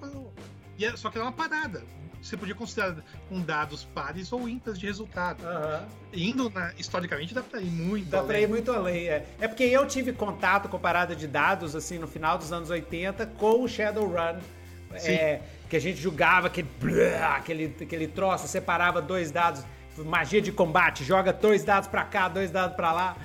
[0.78, 1.82] e é, só que era uma parada.
[2.22, 2.98] Você podia considerar
[3.30, 5.42] com dados pares ou ímpares de resultado.
[5.44, 5.88] Uhum.
[6.12, 8.28] Indo na, historicamente dá pra ir muito dá além.
[8.28, 9.26] Dá pra ir muito além, é.
[9.40, 13.28] É porque eu tive contato com parada de dados, assim, no final dos anos 80,
[13.28, 14.42] com o Shadowrun.
[15.04, 15.42] É,
[15.76, 16.70] que a gente jogava aquele,
[17.36, 19.62] aquele, aquele troço, separava dois dados,
[19.98, 23.18] magia de combate, joga dois dados para cá, dois dados para lá.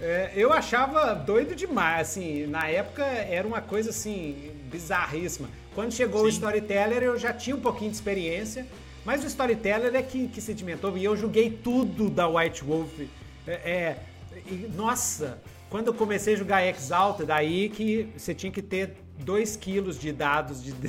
[0.00, 5.50] É, eu achava doido demais, assim, na época era uma coisa assim, bizarríssima.
[5.74, 6.26] Quando chegou Sim.
[6.26, 8.66] o Storyteller eu já tinha um pouquinho de experiência,
[9.04, 13.00] mas o Storyteller é que, que sedimentou e eu joguei tudo da White Wolf.
[13.46, 13.96] É, é
[14.46, 19.56] e, nossa, quando eu comecei a jogar Exalta, daí que você tinha que ter 2
[19.56, 20.74] quilos de dados de.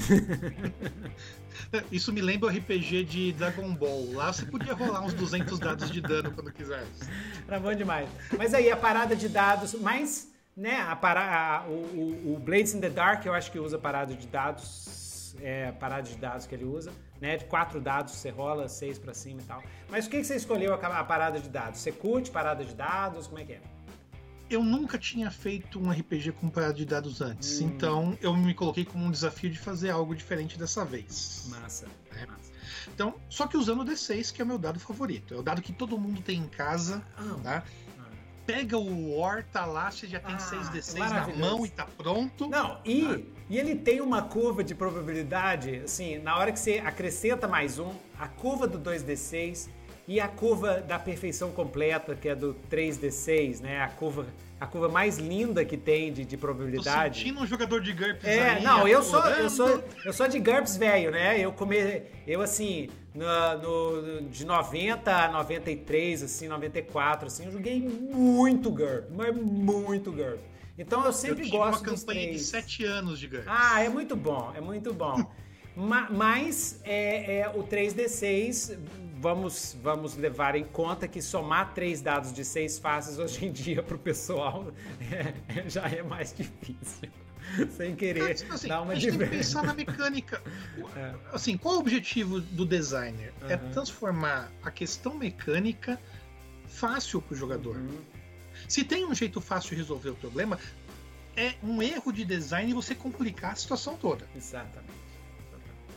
[1.91, 4.13] Isso me lembra o RPG de Dragon Ball.
[4.13, 7.09] Lá você podia rolar uns 200 dados de dano quando quisesse.
[7.47, 8.09] Era bom demais.
[8.37, 12.79] Mas aí a parada de dados, mais, né, a para, o, o, o, Blades in
[12.79, 16.55] the Dark eu acho que usa parada de dados, é a parada de dados que
[16.55, 19.61] ele usa, né, de quatro dados você rola, seis para cima e tal.
[19.89, 21.79] Mas o que, que você escolheu a, a parada de dados?
[21.79, 23.27] Você curte parada de dados?
[23.27, 23.61] Como é que é?
[24.49, 27.65] Eu nunca tinha feito um RPG com parada de dados antes, hum.
[27.67, 31.47] então eu me coloquei como um desafio de fazer algo diferente dessa vez.
[31.49, 31.87] Massa.
[32.15, 32.25] É.
[32.25, 32.51] Massa.
[32.93, 35.33] Então, só que usando o D6, que é o meu dado favorito.
[35.33, 37.35] É o dado que todo mundo tem em casa, ah.
[37.43, 37.63] tá?
[38.45, 42.49] Pega o War, tá lá, você já tem ah, 6d6 na mão e tá pronto.
[42.49, 43.19] Não, e, ah.
[43.47, 47.93] e ele tem uma curva de probabilidade, assim, na hora que você acrescenta mais um,
[48.17, 49.69] a curva do 2d6
[50.09, 53.79] e a curva da perfeição completa, que é do 3D6, né?
[53.79, 54.25] A curva,
[54.59, 57.09] a curva mais linda que tem de, de probabilidade.
[57.09, 60.27] Tô sentindo um jogador de GURPS É, aí, não, eu sou, eu sou, eu sou
[60.27, 61.39] de GURPS velho, né?
[61.39, 67.79] Eu come, eu assim, no, no, de 90 a 93, assim, 94, assim, eu joguei
[67.79, 70.41] muito GURPS, mas muito GURPS.
[70.75, 73.45] Então eu sempre eu gosto uma campanha de 7 anos de GURPS.
[73.47, 75.23] Ah, é muito bom, é muito bom.
[76.09, 78.77] Mas é, é, o 3D6
[79.19, 83.83] vamos, vamos levar em conta que somar três dados de seis faces hoje em dia
[83.83, 84.71] para o pessoal
[85.11, 87.09] é, já é mais difícil.
[87.75, 90.41] Sem querer assim, dar uma A gente tem que pensar na mecânica.
[90.95, 91.13] É.
[91.33, 93.33] Assim, qual é o objetivo do designer?
[93.41, 93.49] Uhum.
[93.49, 95.99] É transformar a questão mecânica
[96.67, 97.75] fácil para o jogador.
[97.75, 97.99] Uhum.
[98.67, 100.57] Se tem um jeito fácil de resolver o problema,
[101.35, 104.27] é um erro de design você complicar a situação toda.
[104.35, 105.08] Exatamente.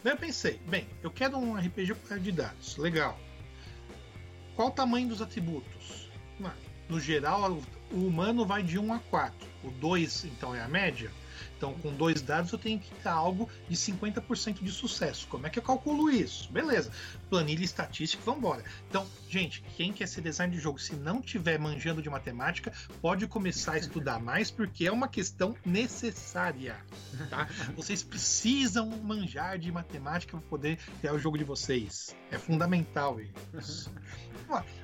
[0.02, 3.18] Daí eu pensei, bem, eu quero um RPG de dados, legal.
[4.56, 6.10] Qual o tamanho dos atributos?
[6.88, 7.58] No geral,
[7.90, 9.48] o humano vai de 1 a 4.
[9.64, 11.10] O 2, então, é a média.
[11.62, 15.28] Então, com dois dados, eu tenho que ter algo de 50% de sucesso.
[15.28, 16.50] Como é que eu calculo isso?
[16.50, 16.90] Beleza.
[17.30, 18.64] Planilha estatística, vamos embora.
[18.88, 23.28] Então, gente, quem quer ser design de jogo, se não tiver manjando de matemática, pode
[23.28, 26.76] começar a estudar mais, porque é uma questão necessária.
[27.30, 27.46] Tá?
[27.76, 32.16] Vocês precisam manjar de matemática para poder criar o jogo de vocês.
[32.32, 33.88] É fundamental isso.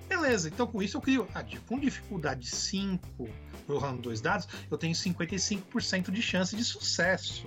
[0.09, 1.29] Beleza, então com isso eu crio.
[1.35, 3.29] Ah, com dificuldade 5
[3.67, 7.47] rolando dois dados, eu tenho 55% de chance de sucesso.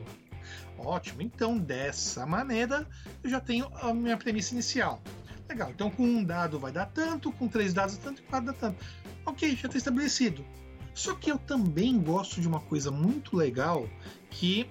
[0.78, 2.88] Ótimo, então dessa maneira
[3.24, 5.02] eu já tenho a minha premissa inicial.
[5.50, 8.54] Legal, então com um dado vai dar tanto, com três dados tanto, com quatro dá
[8.54, 8.84] tanto.
[9.26, 10.46] Ok, já está estabelecido.
[10.94, 13.88] Só que eu também gosto de uma coisa muito legal
[14.30, 14.70] que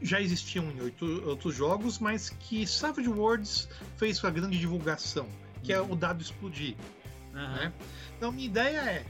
[0.00, 5.26] já existiam em oito, outros jogos, mas que Savage Worlds fez a grande divulgação,
[5.66, 6.76] que é o dado explodir.
[7.34, 7.54] Uhum.
[7.56, 7.72] Né?
[8.16, 9.04] Então, minha ideia é: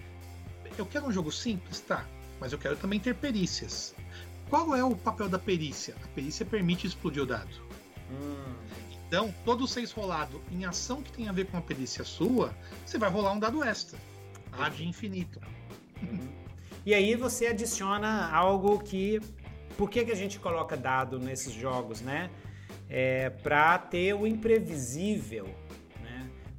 [0.78, 2.04] eu quero um jogo simples, tá,
[2.40, 3.94] mas eu quero também ter perícias.
[4.48, 5.94] Qual é o papel da perícia?
[6.02, 7.50] A perícia permite explodir o dado.
[8.10, 8.54] Hum.
[9.06, 12.52] Então, todo seis rolado em ação que tem a ver com a perícia sua,
[12.84, 13.98] você vai rolar um dado extra.
[14.52, 15.40] Ad infinito.
[16.02, 16.28] Uhum.
[16.84, 19.20] E aí você adiciona algo que.
[19.76, 22.30] Por que, que a gente coloca dado nesses jogos, né?
[22.88, 25.54] É, para ter o imprevisível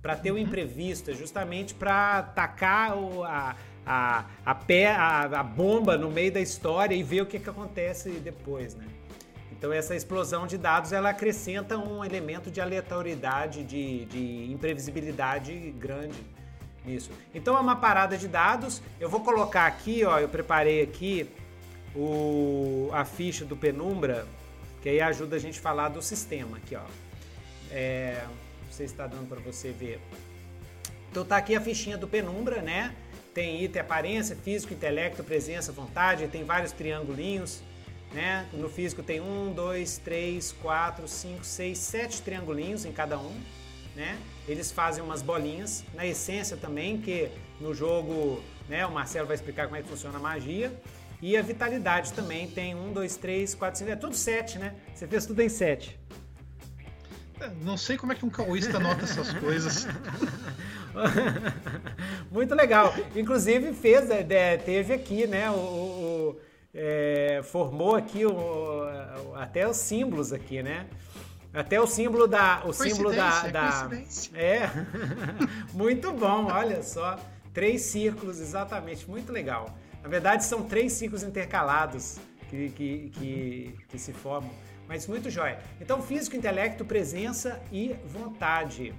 [0.02, 0.40] para ter o uhum.
[0.40, 3.56] imprevisto, é justamente para atacar o, a,
[3.86, 7.50] a, a, pé, a, a, bomba no meio da história e ver o que, que
[7.50, 8.86] acontece depois, né?
[9.52, 16.20] Então essa explosão de dados ela acrescenta um elemento de aleatoriedade, de, de imprevisibilidade grande
[16.86, 17.10] nisso.
[17.34, 18.84] Então é uma parada de dados.
[19.00, 21.28] Eu vou colocar aqui, ó, eu preparei aqui
[21.96, 24.28] o, a ficha do Penumbra,
[24.82, 26.86] que aí ajuda a gente a falar do sistema aqui, ó.
[27.72, 28.24] É,
[28.78, 30.00] se está dando para você ver.
[31.10, 32.96] Então tá aqui a fichinha do Penumbra, né?
[33.34, 37.62] Tem item aparência, físico, intelecto, presença, vontade, tem vários triangulinhos,
[38.14, 38.48] né?
[38.54, 43.36] No físico tem um, dois, três, quatro, cinco, seis, sete triangulinhos em cada um,
[43.96, 44.18] né?
[44.48, 45.84] Eles fazem umas bolinhas.
[45.94, 48.86] Na essência também, que no jogo, né?
[48.86, 50.72] O Marcelo vai explicar como é que funciona a magia.
[51.20, 53.92] E a vitalidade também tem um, dois, três, quatro, cinco.
[53.92, 54.76] É tudo sete, né?
[54.94, 56.00] Você fez tudo em sete.
[57.40, 59.88] É, não sei como é que um caoísta nota essas coisas.
[62.32, 62.94] Muito legal.
[63.16, 65.50] Inclusive fez, é, teve aqui, né?
[65.52, 66.40] O, o
[66.74, 68.84] é, formou aqui o,
[69.36, 70.86] até os símbolos aqui, né?
[71.54, 73.90] Até o símbolo da, o símbolo da, da
[74.36, 74.70] é
[75.74, 77.18] muito bom, olha só,
[77.52, 79.76] três círculos exatamente, muito legal.
[80.04, 82.20] Na verdade são três círculos intercalados
[82.50, 84.52] que, que, que, que se formam,
[84.88, 85.60] mas muito jóia.
[85.82, 88.94] Então físico, intelecto, presença e vontade.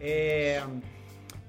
[0.00, 0.62] É,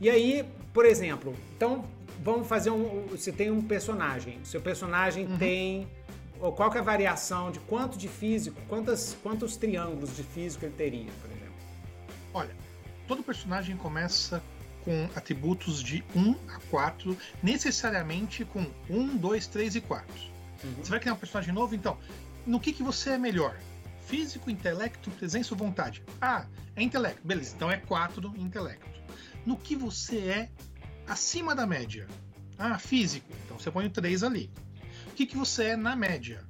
[0.02, 1.86] e aí, por exemplo, então
[2.24, 3.08] vamos fazer um.
[3.08, 4.40] Você tem um personagem.
[4.44, 5.38] Seu personagem uhum.
[5.38, 5.88] tem.
[6.56, 10.74] Qual que é a variação de quanto de físico, quantas, quantos triângulos de físico ele
[10.74, 11.54] teria, por exemplo?
[12.34, 12.56] Olha,
[13.10, 14.42] todo personagem começa
[14.86, 20.08] com atributos de 1 a 4, necessariamente com 1, 2, 3 e 4.
[20.64, 20.74] Uhum.
[20.82, 21.98] Você vai criar um personagem novo, então,
[22.46, 23.58] no que, que você é melhor?
[24.10, 26.04] Físico, intelecto, presença ou vontade?
[26.20, 27.22] Ah, é intelecto.
[27.24, 28.90] Beleza, então é 4 intelecto.
[29.46, 30.50] No que você é
[31.08, 32.08] acima da média.
[32.58, 33.32] Ah, físico.
[33.46, 34.50] Então você põe o 3 ali.
[35.10, 36.44] O que, que você é na média?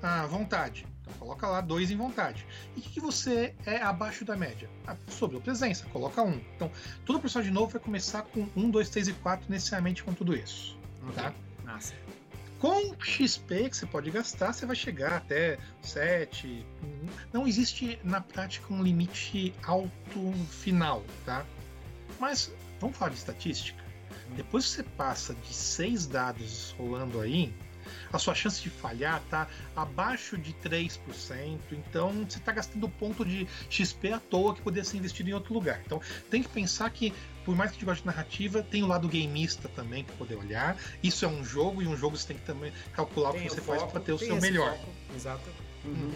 [0.00, 0.86] Ah, vontade.
[1.00, 2.46] Então coloca lá 2 em vontade.
[2.76, 4.70] E o que, que você é abaixo da média?
[4.86, 6.28] Ah, sobre a presença, coloca 1.
[6.28, 6.40] Um.
[6.54, 6.70] Então,
[7.04, 10.78] todo personagem novo vai começar com 1, 2, 3 e 4, necessariamente com tudo isso.
[11.16, 11.34] Tá?
[11.64, 11.92] Nossa.
[12.60, 16.64] Com XP que você pode gastar, você vai chegar até 7.
[17.32, 21.46] Não existe na prática um limite alto final, tá?
[22.20, 23.82] Mas vamos falar de estatística?
[24.36, 27.50] Depois que você passa de seis dados rolando aí,
[28.12, 30.98] a sua chance de falhar tá abaixo de 3%,
[31.72, 35.54] então você está gastando ponto de XP à toa que poderia ser investido em outro
[35.54, 35.80] lugar.
[35.86, 37.12] Então tem que pensar que,
[37.50, 40.36] por mais que a gente goste de narrativa, tem o lado gameista também para poder
[40.36, 40.76] olhar.
[41.02, 43.50] Isso é um jogo e um jogo você tem que também calcular tem o que
[43.50, 44.76] você foco, faz para ter o seu melhor.
[44.76, 44.92] Foco.
[45.16, 45.50] Exato.
[45.84, 45.92] Uhum.
[45.92, 46.14] Uhum.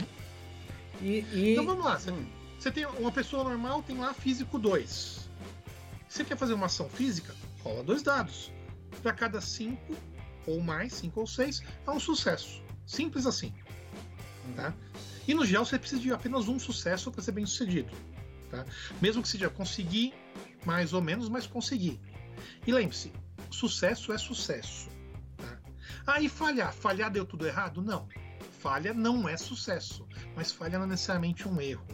[1.03, 1.53] E, e...
[1.55, 1.99] Então vamos lá.
[1.99, 2.25] Você, hum.
[2.57, 5.29] você tem uma pessoa normal, tem lá físico 2.
[6.09, 7.35] Você quer fazer uma ação física?
[7.65, 8.53] rola dois dados.
[9.03, 9.97] Para cada cinco
[10.47, 12.63] ou mais, cinco ou seis, é um sucesso.
[12.87, 13.53] Simples assim.
[14.55, 14.73] Tá?
[15.27, 17.91] E no geral você precisa de apenas um sucesso para ser bem sucedido.
[18.53, 18.65] Tá?
[19.03, 20.15] Mesmo que seja conseguir,
[20.65, 22.01] mais ou menos, mas conseguir.
[22.67, 23.13] E lembre-se,
[23.51, 24.89] sucesso é sucesso.
[25.37, 25.59] Tá?
[26.07, 26.73] Ah, falhar?
[26.73, 27.83] Falhar deu tudo errado?
[27.83, 28.09] Não.
[28.59, 31.87] Falha não é sucesso, mas falha não é necessariamente um erro.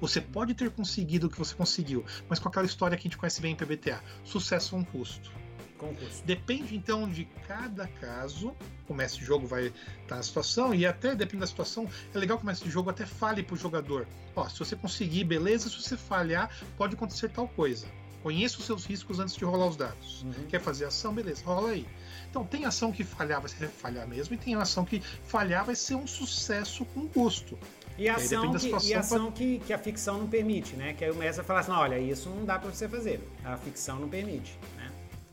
[0.00, 3.16] Você pode ter conseguido o que você conseguiu, mas com aquela história que a gente
[3.16, 5.32] conhece bem em PBTA, sucesso com custo.
[5.78, 6.24] Com custo.
[6.24, 8.56] Depende então de cada caso,
[8.88, 9.76] o mestre de jogo vai estar
[10.08, 12.90] tá na situação, e até depende da situação, é legal que o mestre de jogo
[12.90, 17.28] até fale para o jogador: ó, se você conseguir, beleza, se você falhar, pode acontecer
[17.30, 17.86] tal coisa.
[18.22, 20.22] Conheça os seus riscos antes de rolar os dados.
[20.22, 20.46] Uhum.
[20.48, 21.14] Quer fazer ação?
[21.14, 21.86] Beleza, rola aí.
[22.28, 25.76] Então, tem ação que falhar vai ser falhar mesmo, e tem ação que falhar vai
[25.76, 27.56] ser um sucesso com custo.
[27.98, 30.92] E a ação, que, e ação que, que, a ficção não permite, né?
[30.92, 33.20] Que aí o mestre vai falar assim, olha, isso não dá para você fazer.
[33.42, 34.58] A ficção não permite,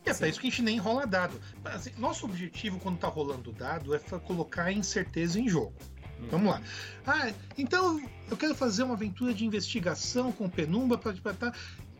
[0.04, 0.12] né?
[0.12, 1.40] É, para isso que a gente nem rola dado.
[1.64, 5.74] Assim, nosso objetivo quando tá rolando dado é colocar incerteza em jogo.
[6.20, 6.26] Hum.
[6.30, 6.62] Vamos lá.
[7.06, 11.52] Ah, então eu quero fazer uma aventura de investigação com Penumba para tá,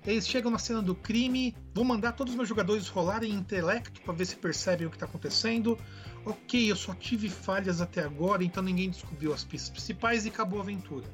[0.06, 4.12] eles chegam na cena do crime, vou mandar todos os meus jogadores rolarem intelecto para
[4.12, 5.78] ver se percebem o que está acontecendo.
[6.26, 10.58] Ok, eu só tive falhas até agora, então ninguém descobriu as pistas principais e acabou
[10.58, 11.06] a aventura.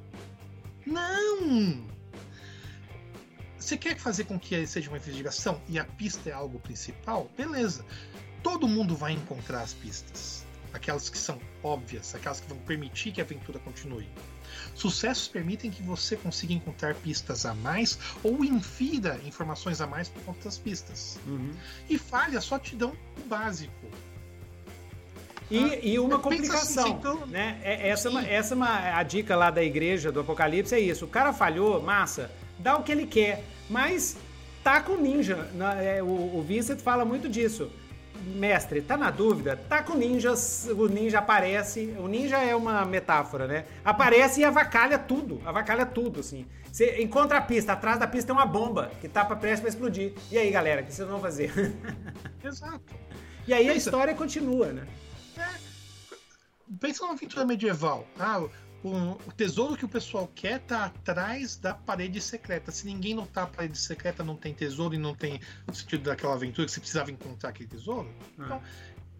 [0.87, 2.00] Não!
[3.61, 7.31] Você quer fazer com que seja uma investigação e a pista é algo principal?
[7.37, 7.85] Beleza.
[8.43, 10.47] Todo mundo vai encontrar as pistas.
[10.73, 14.09] Aquelas que são óbvias, aquelas que vão permitir que a aventura continue.
[14.75, 20.23] Sucessos permitem que você consiga encontrar pistas a mais ou infira informações a mais por
[20.23, 21.19] conta das pistas.
[21.27, 21.53] Uhum.
[21.89, 23.91] E falhas só te dão o básico.
[25.51, 27.27] E, ah, e uma complicação, assim, então...
[27.27, 27.61] né?
[27.63, 31.05] É, essa, é essa é uma, a dica lá da igreja do Apocalipse é isso.
[31.05, 34.17] O cara falhou, massa, dá o que ele quer, mas
[34.63, 35.49] tá com ninja.
[35.83, 37.71] É, o, o Vincent fala muito disso
[38.21, 39.57] mestre, tá na dúvida?
[39.69, 41.95] Tá com ninjas, o ninja aparece.
[41.99, 43.65] O ninja é uma metáfora, né?
[43.85, 45.41] Aparece e avacalha tudo.
[45.45, 46.47] Avacalha tudo, assim.
[46.71, 50.15] Você encontra a pista, atrás da pista tem uma bomba que tá prestes pra explodir.
[50.31, 51.53] E aí, galera, o que vocês vão fazer?
[52.45, 52.95] Exato.
[53.47, 53.75] E aí Pensa.
[53.75, 54.87] a história continua, né?
[55.37, 55.49] É.
[56.79, 58.07] Pensa numa aventura medieval.
[58.19, 58.43] Ah,
[58.83, 62.71] o, o, tesouro que o pessoal quer tá atrás da parede secreta.
[62.71, 66.35] Se ninguém notar a parede secreta, não tem tesouro e não tem o sentido daquela
[66.35, 68.11] aventura que você precisava encontrar aquele tesouro.
[68.39, 68.45] Ah.
[68.45, 68.63] Então,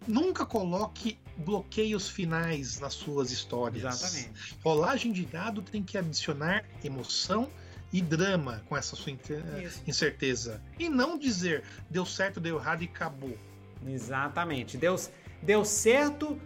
[0.07, 3.83] nunca coloque bloqueios finais nas suas histórias.
[3.83, 4.57] Exatamente.
[4.63, 7.49] Rolagem de dado tem que adicionar emoção
[7.93, 9.83] e drama com essa sua Isso.
[9.85, 10.61] incerteza.
[10.79, 13.37] E não dizer deu certo, deu errado e acabou.
[13.85, 14.77] Exatamente.
[14.77, 14.95] Deu,
[15.41, 16.39] deu certo.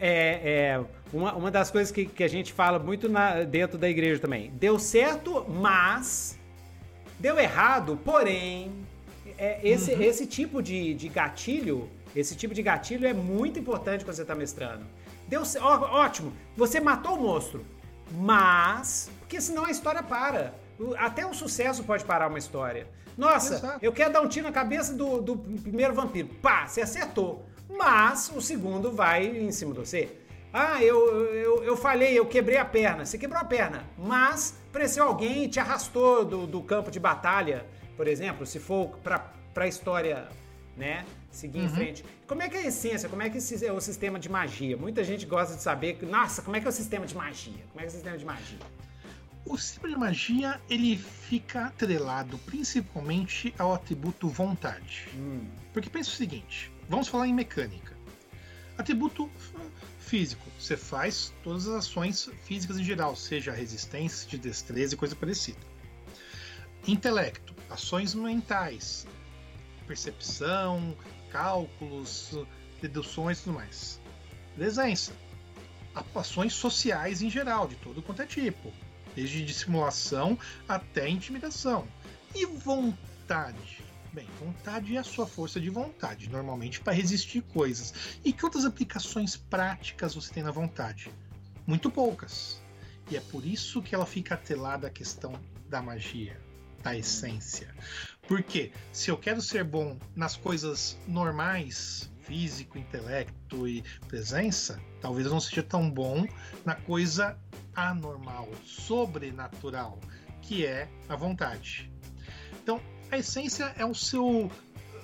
[0.00, 3.88] É, é uma, uma das coisas que, que a gente fala muito na, dentro da
[3.88, 4.50] igreja também.
[4.50, 6.38] Deu certo, mas.
[7.18, 8.72] Deu errado, porém.
[9.38, 10.02] É, esse, Uhum.
[10.02, 11.88] esse tipo de, de gatilho.
[12.14, 14.84] Esse tipo de gatilho é muito importante quando você está mestrando.
[15.28, 17.64] Deu ó, ótimo, você matou o monstro,
[18.12, 19.10] mas.
[19.20, 20.54] Porque senão a história para.
[20.98, 22.86] Até o sucesso pode parar uma história.
[23.16, 23.78] Nossa, Exato.
[23.82, 26.28] eu quero dar um tiro na cabeça do, do primeiro vampiro.
[26.42, 27.46] Pá, você acertou.
[27.68, 30.08] Mas o segundo vai em cima de você.
[30.52, 33.04] Ah, eu, eu, eu falhei, eu quebrei a perna.
[33.04, 37.66] Você quebrou a perna, mas apareceu alguém e te arrastou do, do campo de batalha,
[37.96, 39.18] por exemplo, se for pra,
[39.52, 40.28] pra história,
[40.76, 41.04] né?
[41.30, 42.04] Seguir em frente.
[42.26, 43.08] Como é que é a essência?
[43.10, 44.76] Como é que é o sistema de magia?
[44.76, 47.62] Muita gente gosta de saber, nossa, como é que é o sistema de magia?
[47.72, 48.58] Como é que é o sistema de magia?
[49.44, 55.08] O sistema de magia ele fica atrelado principalmente ao atributo vontade.
[55.14, 57.96] Hum, Porque pensa o seguinte: vamos falar em mecânica.
[58.78, 59.30] Atributo
[59.98, 60.46] físico.
[60.58, 65.58] Você faz todas as ações físicas em geral, seja resistência, de destreza e coisa parecida.
[66.86, 67.54] Intelecto.
[67.68, 69.06] Ações mentais.
[69.86, 70.96] Percepção,
[71.30, 72.38] cálculos,
[72.80, 74.00] deduções e tudo mais.
[74.54, 75.12] Presença.
[76.14, 78.72] Ações sociais em geral, de todo quanto é tipo.
[79.14, 81.88] Desde dissimulação até intimidação.
[82.34, 83.75] E vontade.
[84.16, 87.92] Bem, vontade é a sua força de vontade, normalmente para resistir coisas.
[88.24, 91.10] E que outras aplicações práticas você tem na vontade?
[91.66, 92.62] Muito poucas.
[93.10, 95.38] E é por isso que ela fica atrelada à questão
[95.68, 96.40] da magia,
[96.82, 97.74] da essência.
[98.26, 105.32] Porque se eu quero ser bom nas coisas normais, físico, intelecto e presença, talvez eu
[105.32, 106.26] não seja tão bom
[106.64, 107.38] na coisa
[107.74, 110.00] anormal, sobrenatural,
[110.40, 111.92] que é a vontade.
[112.62, 112.80] Então,
[113.10, 114.50] a essência é o seu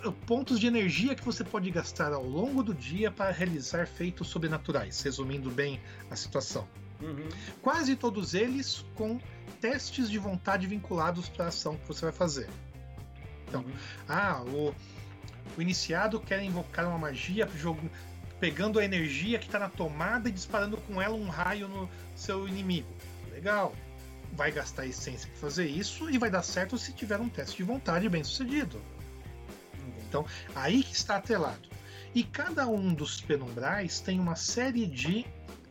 [0.04, 4.28] eh, pontos de energia que você pode gastar ao longo do dia para realizar feitos
[4.28, 5.80] sobrenaturais, resumindo bem
[6.10, 6.66] a situação.
[7.00, 7.28] uhum.
[7.60, 9.20] Quase todos eles com
[9.60, 12.48] testes de vontade vinculados para a ação que você vai fazer.
[13.48, 13.72] Então, Uhum.
[14.08, 14.74] Ah, o,
[15.56, 17.88] o iniciado quer invocar uma magia jogo,
[18.40, 22.48] pegando a energia que está na tomada e disparando com ela um raio no seu
[22.48, 22.88] inimigo.
[23.30, 23.74] Legal.
[24.32, 27.62] Vai gastar essência para fazer isso e vai dar certo se tiver um teste de
[27.62, 28.80] vontade bem sucedido.
[30.08, 31.68] Então, aí que está atrelado.
[32.14, 35.24] E cada um dos penumbrais tem uma série de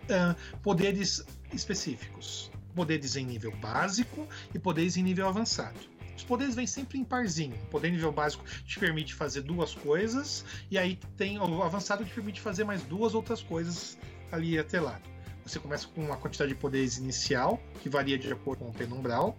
[0.09, 2.51] ah, poderes específicos.
[2.75, 5.79] Poderes em nível básico e poderes em nível avançado.
[6.15, 7.55] Os poderes vêm sempre em parzinho.
[7.63, 12.09] O poder nível básico te permite fazer duas coisas, e aí tem o avançado que
[12.09, 13.97] te permite fazer mais duas outras coisas
[14.31, 15.10] ali atrelado.
[15.45, 19.37] Você começa com uma quantidade de poderes inicial, que varia de acordo com o penumbral.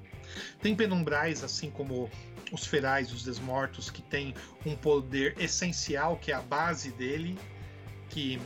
[0.61, 2.11] Tem penumbrais, assim como
[2.51, 4.35] os ferais, os desmortos, que tem
[4.67, 7.39] um poder essencial, que é a base dele,
[8.09, 8.41] que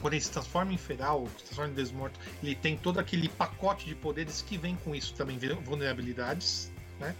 [0.00, 3.86] quando ele se transforma em feral, se transforma em desmorto, ele tem todo aquele pacote
[3.86, 7.14] de poderes que vem com isso também, vulnerabilidades, né?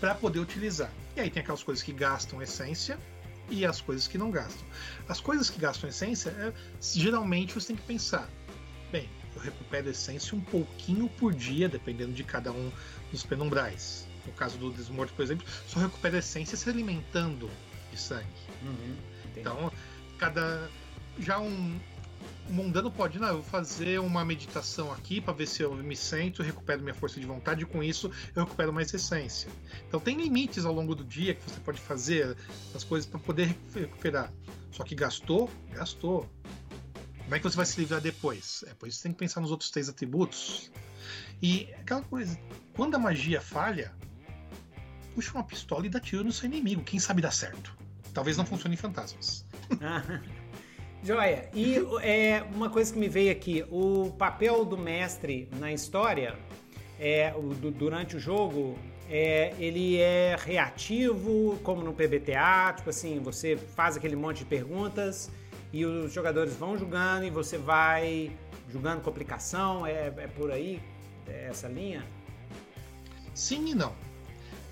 [0.00, 0.90] Para poder utilizar.
[1.16, 2.98] E aí tem aquelas coisas que gastam essência
[3.50, 4.64] e as coisas que não gastam.
[5.08, 8.28] As coisas que gastam essência, é, geralmente você tem que pensar:
[8.92, 12.70] bem, eu recupero essência um pouquinho por dia, dependendo de cada um
[13.10, 14.06] dos penumbrais.
[14.26, 17.50] No caso do desmorto, por exemplo, só recupera essência se alimentando
[17.90, 18.26] de sangue.
[18.62, 18.96] Uhum.
[19.36, 19.72] Então,
[20.18, 20.70] cada.
[21.18, 21.80] Já um.
[22.48, 25.96] O mundano pode, não, eu vou fazer uma meditação aqui para ver se eu me
[25.96, 29.50] sento, recupero minha força de vontade e com isso eu recupero mais essência.
[29.88, 32.36] Então tem limites ao longo do dia que você pode fazer
[32.74, 34.32] as coisas para poder recuperar.
[34.70, 36.28] Só que gastou, gastou.
[37.32, 38.62] Como é que você vai se livrar depois?
[38.68, 40.70] É por isso você tem que pensar nos outros três atributos.
[41.40, 42.38] E aquela coisa,
[42.74, 43.90] quando a magia falha,
[45.14, 46.82] puxa uma pistola e dá tiro no seu inimigo.
[46.82, 47.74] Quem sabe dá certo.
[48.12, 49.46] Talvez não funcione em fantasmas.
[51.02, 51.48] Joia.
[51.54, 56.38] E é, uma coisa que me veio aqui, o papel do mestre na história,
[57.00, 58.78] é, o- du- durante o jogo,
[59.08, 65.30] é, ele é reativo, como no PBTA, tipo assim, você faz aquele monte de perguntas
[65.72, 68.30] e os jogadores vão julgando e você vai
[68.70, 70.80] julgando complicação, é, é por aí,
[71.26, 72.04] é essa linha?
[73.34, 73.94] Sim e não.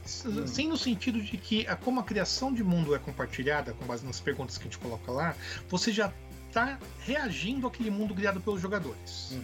[0.04, 3.84] S- Sim, no sentido de que, a- como a criação de mundo é compartilhada, com
[3.86, 5.34] base nas perguntas que a gente coloca lá,
[5.68, 6.12] você já
[6.48, 9.38] está reagindo àquele mundo criado pelos jogadores.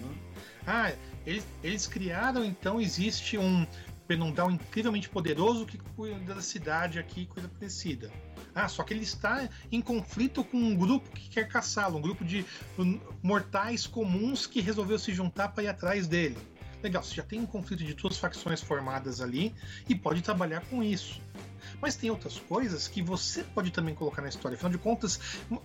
[0.66, 0.92] Ah,
[1.24, 3.64] eles, eles criaram, então existe um,
[4.06, 8.10] penumbral incrivelmente poderoso que cuida da cidade aqui, coisa parecida.
[8.54, 12.24] Ah, só que ele está em conflito com um grupo que quer caçá-lo, um grupo
[12.24, 12.44] de
[13.22, 16.38] mortais comuns que resolveu se juntar para ir atrás dele.
[16.82, 19.54] Legal, você já tem um conflito de duas facções formadas ali
[19.88, 21.20] e pode trabalhar com isso.
[21.80, 24.54] Mas tem outras coisas que você pode também colocar na história.
[24.54, 25.20] Afinal de contas,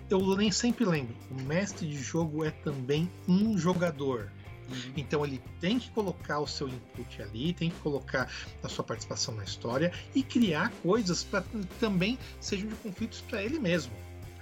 [0.10, 4.32] eu nem sempre lembro: o mestre de jogo é também um jogador.
[4.72, 4.94] Uhum.
[4.96, 8.32] Então ele tem que colocar o seu input ali, tem que colocar
[8.64, 11.44] a sua participação na história e criar coisas para
[11.80, 13.92] também sejam de conflitos para ele mesmo.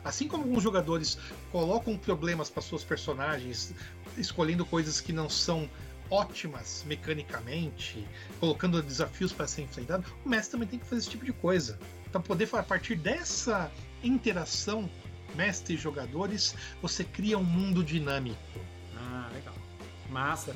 [0.04, 1.18] Assim como alguns jogadores
[1.52, 3.74] colocam problemas para suas personagens,
[4.18, 5.70] escolhendo coisas que não são
[6.10, 8.08] ótimas mecanicamente,
[8.40, 11.78] colocando desafios para ser enfrentado, o mestre também tem que fazer esse tipo de coisa.
[12.12, 13.72] Para poder, a partir dessa
[14.04, 14.90] interação
[15.36, 18.38] mestre e jogadores, você cria um mundo dinâmico.
[20.12, 20.56] Massa.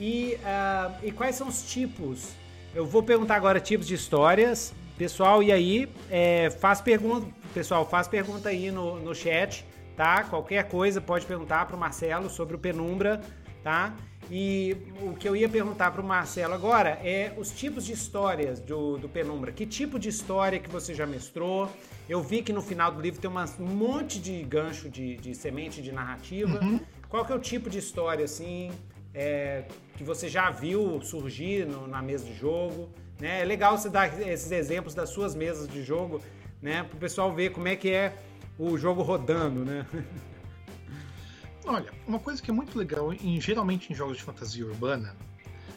[0.00, 2.30] E, uh, e quais são os tipos?
[2.74, 4.72] Eu vou perguntar agora tipos de histórias.
[4.96, 7.26] Pessoal, e aí, é, faz pergunta.
[7.52, 9.64] Pessoal, faz pergunta aí no, no chat,
[9.96, 10.24] tá?
[10.24, 13.20] Qualquer coisa pode perguntar para o Marcelo sobre o Penumbra,
[13.62, 13.94] tá?
[14.30, 18.60] E o que eu ia perguntar para o Marcelo agora é os tipos de histórias
[18.60, 19.52] do, do, Penumbra.
[19.52, 21.70] Que tipo de história que você já mestrou?
[22.08, 25.34] Eu vi que no final do livro tem uma, um monte de gancho de, de
[25.34, 26.60] semente de narrativa.
[26.62, 26.80] Uhum.
[27.08, 28.70] Qual que é o tipo de história, assim,
[29.14, 29.64] é,
[29.96, 32.88] que você já viu surgir no, na mesa de jogo?
[33.20, 33.40] Né?
[33.40, 36.20] É legal você dar esses exemplos das suas mesas de jogo,
[36.60, 36.82] né?
[36.82, 38.14] Para o pessoal ver como é que é
[38.58, 39.86] o jogo rodando, né?
[41.64, 45.14] Olha, uma coisa que é muito legal, em, geralmente em jogos de fantasia urbana,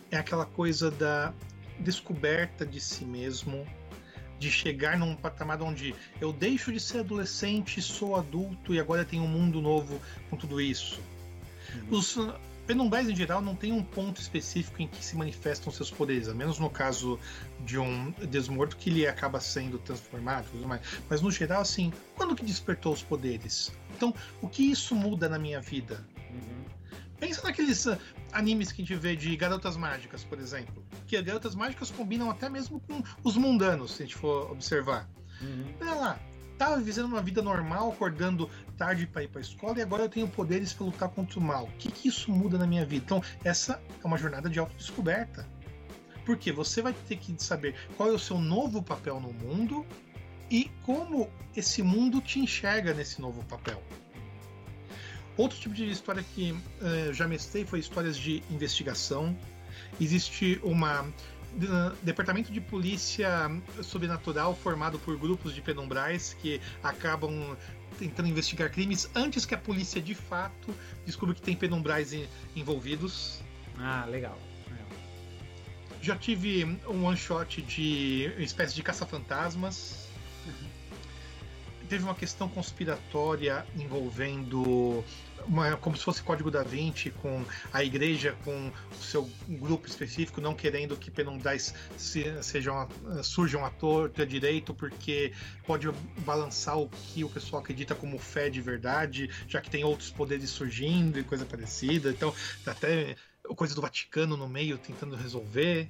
[0.10, 1.32] é aquela coisa da
[1.80, 3.68] descoberta de si mesmo,
[4.40, 9.24] de chegar num patamar onde eu deixo de ser adolescente, sou adulto e agora tenho
[9.24, 11.00] um mundo novo com tudo isso.
[11.74, 12.00] Uhum.
[12.00, 12.18] Os
[12.66, 16.34] Penumbrais, em geral, não tem um ponto específico em que se manifestam seus poderes, a
[16.34, 17.20] menos no caso
[17.59, 20.82] de um desmorto que ele acaba sendo transformado mais.
[21.09, 23.72] Mas no geral, assim, quando que despertou os poderes?
[23.95, 26.03] Então, o que isso muda na minha vida?
[26.32, 26.66] Uhum.
[27.20, 27.97] Pensa naqueles uh,
[28.32, 30.84] animes que a gente vê de garotas mágicas, por exemplo.
[31.07, 35.07] Que as garotas mágicas combinam até mesmo com os mundanos, se a gente for observar.
[35.39, 35.66] Uhum.
[35.82, 36.20] Olha lá,
[36.58, 40.10] tava vivendo uma vida normal, acordando tarde para ir para a escola e agora eu
[40.10, 41.66] tenho poderes para lutar contra o mal.
[41.66, 43.03] O que, que isso muda na minha vida?
[43.06, 45.47] Então, essa é uma jornada de autodescoberta.
[46.26, 49.86] Porque você vai ter que saber qual é o seu novo papel no mundo
[50.49, 53.82] e como esse mundo te enxerga nesse novo papel.
[55.38, 59.38] Outro tipo de história que uh, já mestrei foi histórias de investigação.
[59.99, 61.06] Existe uma
[62.01, 63.49] departamento de polícia
[63.82, 67.56] sobrenatural formado por grupos de penumbrais que acabam
[67.97, 70.74] tentando investigar crimes antes que a polícia de fato
[71.06, 72.14] descubra que tem penumbrais
[72.56, 73.41] envolvidos.
[73.78, 74.38] Ah, legal.
[76.01, 80.08] Já tive um one shot de espécie de caça-fantasmas.
[80.45, 80.68] Uhum.
[81.89, 85.03] Teve uma questão conspiratória envolvendo
[85.48, 90.41] uma, como se fosse Código da Vinci, com a igreja, com o seu grupo específico,
[90.41, 92.88] não querendo que penundais se, sejam,
[93.24, 95.34] surjam à torta à direito, porque
[95.66, 95.89] pode
[96.20, 100.50] balançar o que o pessoal acredita como fé de verdade, já que tem outros poderes
[100.50, 102.10] surgindo e coisa parecida.
[102.10, 102.34] Então,
[102.66, 103.16] até
[103.56, 105.89] coisa do Vaticano no meio tentando resolver.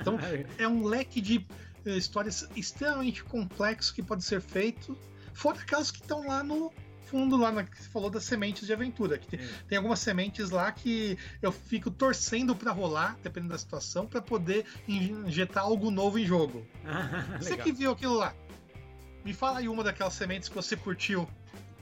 [0.00, 0.18] Então,
[0.58, 1.46] é um leque de
[1.84, 4.96] eh, histórias extremamente complexo que pode ser feito,
[5.32, 6.70] fora aquelas que estão lá no
[7.10, 9.18] fundo lá na, que você falou das sementes de aventura.
[9.18, 14.06] Que tem, tem, algumas sementes lá que eu fico torcendo para rolar, dependendo da situação,
[14.06, 16.64] para poder injetar algo novo em jogo.
[17.38, 18.32] você que viu aquilo lá,
[19.24, 21.28] me fala aí uma daquelas sementes que você curtiu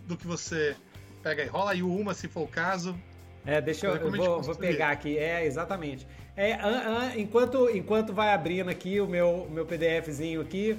[0.06, 0.74] do que você
[1.22, 2.98] pega e rola aí uma se for o caso.
[3.44, 5.16] É, deixa eu, eu vou, vou, pegar aqui.
[5.16, 6.06] É, exatamente.
[6.36, 10.78] É, an, an, enquanto, enquanto vai abrindo aqui o meu, meu PDFzinho aqui,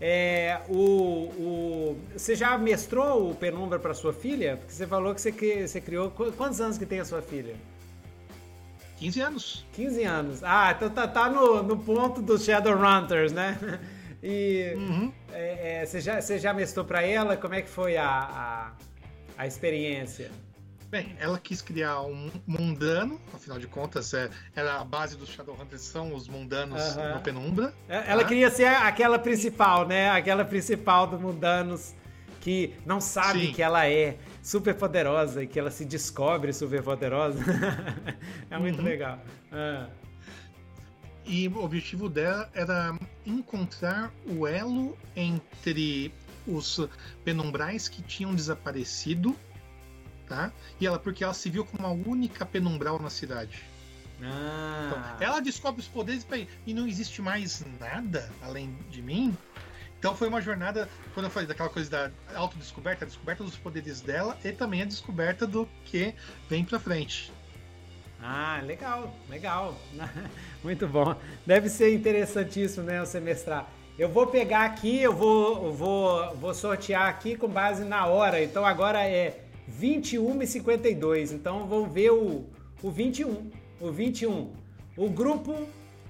[0.00, 4.56] é, o, o, você já mestrou o Penumbra para sua filha?
[4.56, 5.32] Porque você falou que você,
[5.66, 6.10] você criou.
[6.10, 7.56] Quantos anos que tem a sua filha?
[8.98, 9.66] 15 anos.
[9.72, 10.44] 15 anos.
[10.44, 13.58] Ah, então tá, tá no, no ponto dos Shadowrunners, né?
[14.22, 15.12] E uhum.
[15.32, 17.36] é, é, você, já, você já mestrou para ela?
[17.36, 18.72] Como é que foi a, a,
[19.36, 20.30] a experiência?
[20.90, 25.82] Bem, ela quis criar um mundano, afinal de contas, é, era a base dos Shadowhunters
[25.82, 27.14] são os mundanos uhum.
[27.14, 27.74] no Penumbra.
[27.86, 28.28] É, ela tá?
[28.28, 30.08] queria ser aquela principal, né?
[30.08, 31.94] Aquela principal dos mundanos
[32.40, 33.52] que não sabe Sim.
[33.52, 37.38] que ela é super poderosa e que ela se descobre super poderosa.
[38.50, 38.84] é muito uhum.
[38.86, 39.18] legal.
[39.52, 39.88] Ah.
[41.26, 46.14] E o objetivo dela era encontrar o elo entre
[46.46, 46.88] os
[47.22, 49.36] penumbrais que tinham desaparecido
[50.28, 50.52] tá?
[50.80, 53.64] E ela, porque ela se viu como a única penumbral na cidade.
[54.22, 54.86] Ah.
[54.86, 56.26] Então, ela descobre os poderes
[56.66, 59.36] e não existe mais nada além de mim.
[59.98, 64.00] Então foi uma jornada, quando eu falei daquela coisa da autodescoberta, a descoberta dos poderes
[64.00, 66.14] dela e também a descoberta do que
[66.48, 67.32] vem pra frente.
[68.22, 69.76] Ah, legal, legal.
[70.62, 71.16] Muito bom.
[71.44, 73.68] Deve ser interessantíssimo, né, o semestrar.
[73.98, 78.42] Eu vou pegar aqui, eu vou, eu vou, vou sortear aqui com base na hora.
[78.42, 81.32] Então agora é 21 e 52.
[81.32, 82.46] Então vamos ver o,
[82.82, 83.50] o 21.
[83.80, 84.52] O 21.
[84.96, 85.54] O grupo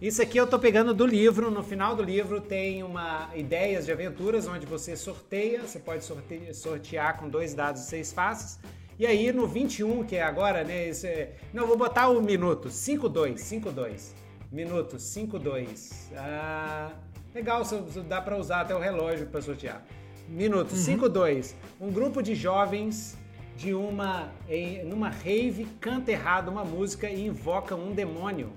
[0.00, 1.50] isso aqui eu tô pegando do livro.
[1.50, 6.54] No final do livro tem uma ideias de aventuras onde você sorteia, você pode sortear,
[6.54, 8.60] sortear com dois dados de seis faces.
[8.96, 10.88] E aí no 21, que é agora, né?
[10.88, 12.70] Esse, é, não, vou botar o minuto.
[12.70, 14.14] 52, 52.
[14.52, 16.10] Minuto, 52.
[16.16, 16.92] Ah,
[17.34, 17.62] legal,
[18.08, 19.84] dá para usar até o relógio para sortear.
[20.28, 20.76] Minuto, uhum.
[20.76, 21.56] 52.
[21.80, 23.18] Um grupo de jovens
[23.58, 28.52] de uma em, numa rave canta errado uma música e invoca um demônio.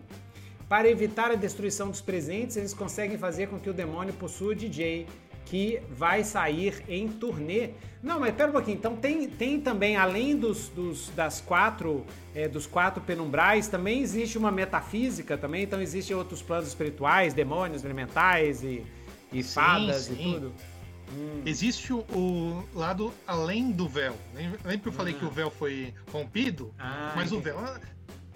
[0.69, 4.55] Para evitar a destruição dos presentes, eles conseguem fazer com que o demônio possua o
[4.55, 5.07] DJ,
[5.43, 7.71] que vai sair em turnê.
[8.01, 8.77] Não, mas pera um pouquinho.
[8.77, 14.37] Então tem, tem também, além dos, dos das quatro, é, dos quatro penumbrais, também existe
[14.37, 15.63] uma metafísica também.
[15.63, 18.85] Então existem outros planos espirituais, demônios, elementais e,
[19.33, 20.13] e sim, fadas sim.
[20.13, 20.53] e tudo.
[21.11, 21.41] Hum.
[21.45, 24.15] Existe o, o, lado além do véu.
[24.33, 26.73] Lembra que eu falei que o véu foi rompido?
[26.79, 27.49] Ah, mas entendi.
[27.49, 27.81] o véu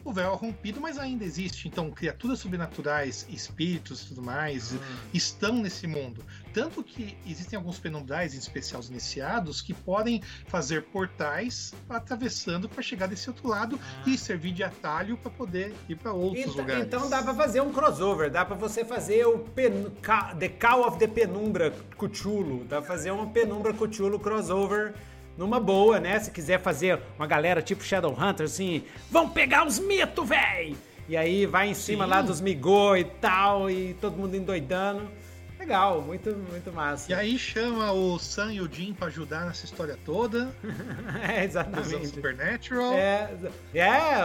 [0.05, 1.67] o véu é rompido, mas ainda existe.
[1.67, 4.79] Então, criaturas sobrenaturais, espíritos e tudo mais hum.
[5.11, 6.23] estão nesse mundo.
[6.55, 12.81] Tanto que existem alguns penumbrais, em especial os iniciados, que podem fazer portais atravessando para
[12.81, 14.09] chegar desse outro lado ah.
[14.09, 16.85] e servir de atalho para poder ir para outros então, lugares.
[16.85, 19.91] Então dá para fazer um crossover, dá para você fazer o pen,
[20.39, 24.93] The Call of the Penumbra Cthulhu, dá pra fazer um Penumbra Cthulhu crossover
[25.37, 26.17] numa boa, né?
[26.21, 30.77] Se quiser fazer uma galera tipo Shadowhunter, assim, vão pegar os mitos, véi!
[31.09, 32.09] E aí vai em cima Sim.
[32.09, 35.11] lá dos migô e tal, e todo mundo endoidando.
[35.59, 37.11] Legal, muito, muito massa.
[37.11, 40.53] E aí chama o Sam e o Jim pra ajudar nessa história toda.
[41.27, 42.07] é, exatamente.
[42.07, 42.93] Supernatural.
[42.93, 43.29] É,
[43.73, 44.19] é,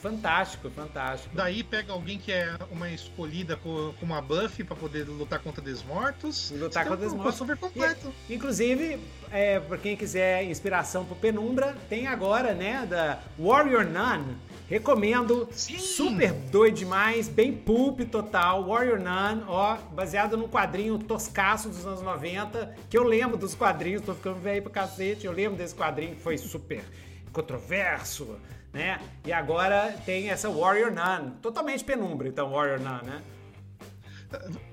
[0.00, 1.34] fantástico, fantástico.
[1.34, 5.62] Daí pega alguém que é uma escolhida com, com uma buff pra poder lutar contra
[5.62, 6.50] desmortos.
[6.50, 7.34] Lutar contra desmortos.
[7.36, 8.12] super completo.
[8.28, 9.00] E, inclusive,
[9.30, 15.48] é, pra quem quiser inspiração pro Penumbra, tem agora, né, da Warrior Nun Recomendo.
[15.50, 15.78] Sim.
[15.78, 18.68] Super doido demais, bem pulp total.
[18.68, 24.00] Warrior Nun, ó, baseado num quadrinho toscaço dos anos 90, que eu lembro dos quadrinhos,
[24.02, 25.26] tô ficando velho pra cacete.
[25.26, 26.84] Eu lembro desse quadrinho que foi super
[27.32, 28.36] controverso,
[28.72, 29.00] né?
[29.26, 33.22] E agora tem essa Warrior Nun, totalmente penumbra, então, Warrior Nun, né?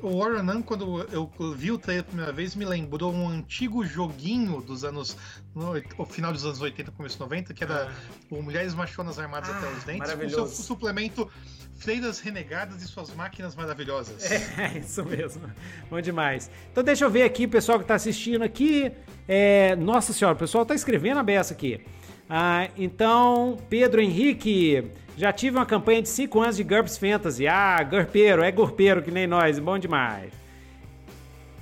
[0.02, 3.86] O Warrior Nun, quando eu vi o trailer a primeira vez, me lembrou um antigo
[3.86, 5.18] joguinho dos anos.
[5.56, 8.16] No, o final dos anos 80, começo 90, que era ah.
[8.30, 11.30] o Mulheres Machonas Armadas ah, até os Dentes, com seu suplemento
[11.78, 14.32] Freiras Renegadas e suas máquinas maravilhosas.
[14.32, 15.50] É, isso mesmo.
[15.90, 16.50] Bom demais.
[16.72, 18.92] Então deixa eu ver aqui, pessoal que está assistindo aqui.
[19.28, 21.84] É, nossa senhora, o pessoal está escrevendo a beça aqui.
[22.30, 24.92] Ah, então, Pedro Henrique.
[25.18, 27.48] Já tive uma campanha de 5 anos de GURPS Fantasy.
[27.48, 30.32] Ah, GURPeiro, é GURPeiro que nem nós, bom demais.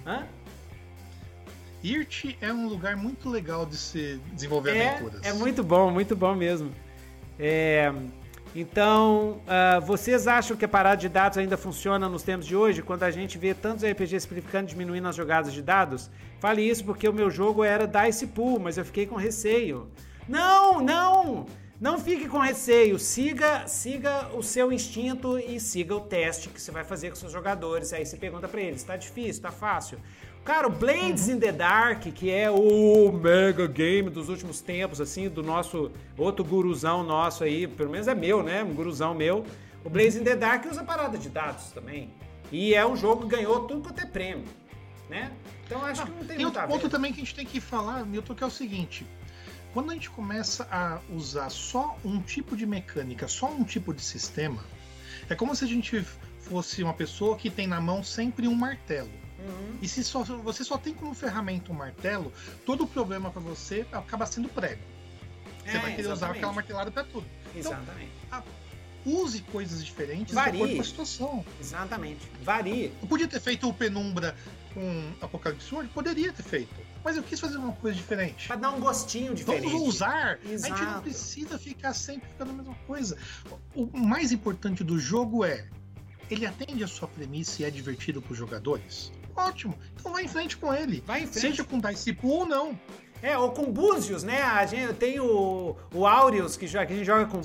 [0.05, 0.25] Hã?
[1.81, 5.21] IRT é um lugar muito legal de se desenvolver é, aventuras.
[5.23, 6.69] É muito bom, muito bom mesmo.
[7.39, 7.93] É,
[8.53, 12.81] então, uh, vocês acham que a parada de dados ainda funciona nos tempos de hoje,
[12.81, 16.09] quando a gente vê tantos RPGs simplificando diminuindo as jogadas de dados?
[16.41, 19.87] Fale isso porque o meu jogo era Dice Pool, mas eu fiquei com receio.
[20.27, 21.45] Não, não!
[21.85, 26.71] Não fique com receio, siga, siga o seu instinto e siga o teste que você
[26.71, 27.93] vai fazer com seus jogadores.
[27.93, 29.99] Aí você pergunta para eles, tá difícil, tá fácil?
[30.43, 35.29] Cara, o Blades in the Dark, que é o mega game dos últimos tempos, assim,
[35.29, 38.63] do nosso outro guruzão nosso aí, pelo menos é meu, né?
[38.63, 39.45] Um guruzão meu.
[39.83, 42.11] O Blades in the Dark usa parada de dados também.
[42.51, 44.45] E é um jogo que ganhou tudo quanto é prêmio,
[45.07, 45.31] né?
[45.67, 47.61] Então acho ah, que não tem, tem outro ponto também que a gente tem que
[47.61, 49.05] falar, Milton, que é o seguinte
[49.75, 54.01] quando a gente começa a usar só um tipo de mecânica, só um tipo de
[54.01, 54.63] sistema,
[55.29, 56.01] é como se a gente
[56.39, 59.11] fosse uma pessoa que tem na mão sempre um martelo.
[59.37, 59.77] Uhum.
[59.81, 62.31] E se só, você só tem como ferramenta um martelo,
[62.65, 64.81] todo o problema para você acaba sendo prego.
[65.65, 66.13] Você é, vai querer exatamente.
[66.13, 67.27] usar aquela martelada para tudo.
[67.53, 68.11] Então, exatamente.
[68.31, 68.43] A,
[69.05, 70.51] use coisas diferentes Varie.
[70.51, 71.45] de acordo com a situação.
[71.59, 72.29] Exatamente.
[72.41, 72.91] Varie.
[73.01, 74.35] Eu podia ter feito o Penumbra
[74.73, 75.89] com Apocalipse Sword?
[75.89, 76.73] Poderia ter feito.
[77.03, 78.47] Mas eu quis fazer uma coisa diferente.
[78.47, 79.71] Pra dar um gostinho diferente.
[79.71, 80.39] Vamos usar.
[80.43, 80.73] Exato.
[80.73, 83.17] A gente não precisa ficar sempre ficando a mesma coisa.
[83.75, 85.67] O mais importante do jogo é
[86.29, 89.11] ele atende a sua premissa e é divertido para os jogadores?
[89.35, 89.77] Ótimo.
[89.93, 91.03] Então vai em frente com ele.
[91.05, 91.41] Vai em frente.
[91.41, 92.79] Seja com Pool ou não.
[93.21, 94.41] É, ou com Búzios, né?
[94.41, 97.41] A gente tem o, o Aureus, que, que a gente joga com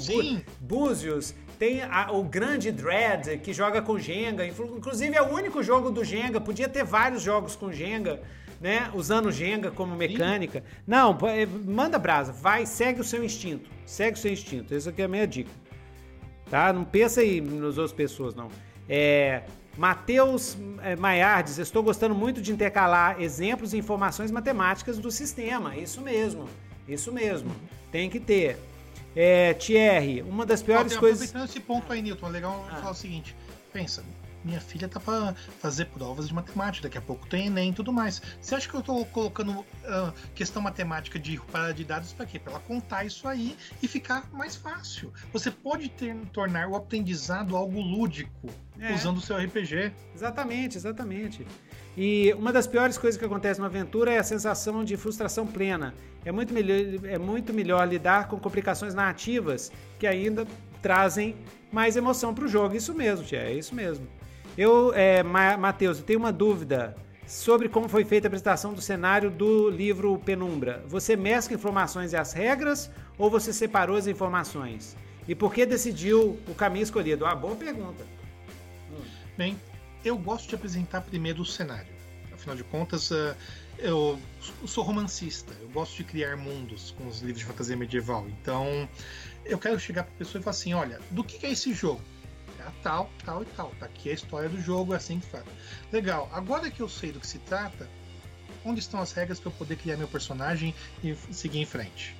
[0.61, 1.35] Búzios.
[1.61, 4.47] Tem a, o grande Dread, que joga com Jenga.
[4.47, 6.41] Inclusive é o único jogo do Jenga.
[6.41, 8.23] Podia ter vários jogos com Jenga,
[8.59, 8.91] né?
[8.95, 10.61] Usando Jenga como mecânica.
[10.61, 10.67] Sim.
[10.87, 12.33] Não, é, manda brasa.
[12.33, 13.69] Vai, segue o seu instinto.
[13.85, 14.75] Segue o seu instinto.
[14.75, 15.51] Essa aqui é a minha dica.
[16.49, 16.73] Tá?
[16.73, 18.49] Não pensa aí nas outras pessoas, não.
[18.89, 19.43] É,
[19.77, 25.77] Matheus é, Maiardes, estou gostando muito de intercalar exemplos e informações matemáticas do sistema.
[25.77, 26.49] Isso mesmo,
[26.89, 27.55] isso mesmo.
[27.93, 28.57] Tem que ter.
[29.15, 31.29] É, Thierry, uma das piores coisas.
[31.29, 32.77] Aproveitando esse ponto aí, Newton, é legal ah.
[32.77, 33.35] falar o seguinte:
[33.73, 34.05] pensa,
[34.45, 37.93] minha filha tá para fazer provas de matemática, daqui a pouco tem Enem e tudo
[37.93, 38.23] mais.
[38.41, 42.39] Você acha que eu tô colocando uh, questão matemática de para de dados para quê?
[42.39, 45.13] Para ela contar isso aí e ficar mais fácil.
[45.33, 48.95] Você pode ter, tornar o aprendizado algo lúdico é.
[48.95, 49.93] usando o seu RPG.
[50.15, 51.47] Exatamente, exatamente.
[51.97, 55.95] E uma das piores coisas que acontece na aventura é a sensação de frustração plena.
[56.25, 60.47] É muito melhor, é muito melhor lidar com complicações narrativas que ainda
[60.81, 61.37] trazem
[61.71, 62.75] mais emoção para o jogo.
[62.75, 64.07] Isso mesmo, tia, é isso mesmo.
[64.57, 66.97] Eu, é, Matheus, eu tenho uma dúvida
[67.27, 70.85] sobre como foi feita a apresentação do cenário do livro Penumbra.
[70.89, 74.97] Você mescla informações e as regras ou você separou as informações?
[75.29, 77.25] E por que decidiu o caminho escolhido?
[77.25, 78.05] Ah, boa pergunta.
[78.91, 79.03] Hum.
[79.39, 79.57] Bem,
[80.05, 81.93] eu gosto de apresentar primeiro o cenário.
[82.33, 83.37] Afinal de contas, uh,
[83.79, 84.19] eu
[84.67, 88.27] sou romancista, eu gosto de criar mundos com os livros de fantasia medieval.
[88.29, 88.89] Então,
[89.45, 92.01] eu quero chegar para a pessoa e falar assim: olha, do que é esse jogo?
[92.67, 93.71] É tal, tal e tal.
[93.79, 95.45] Tá aqui a história do jogo, é assim que faz.
[95.93, 97.89] Legal, agora que eu sei do que se trata,
[98.65, 102.17] onde estão as regras para eu poder criar meu personagem e seguir em frente?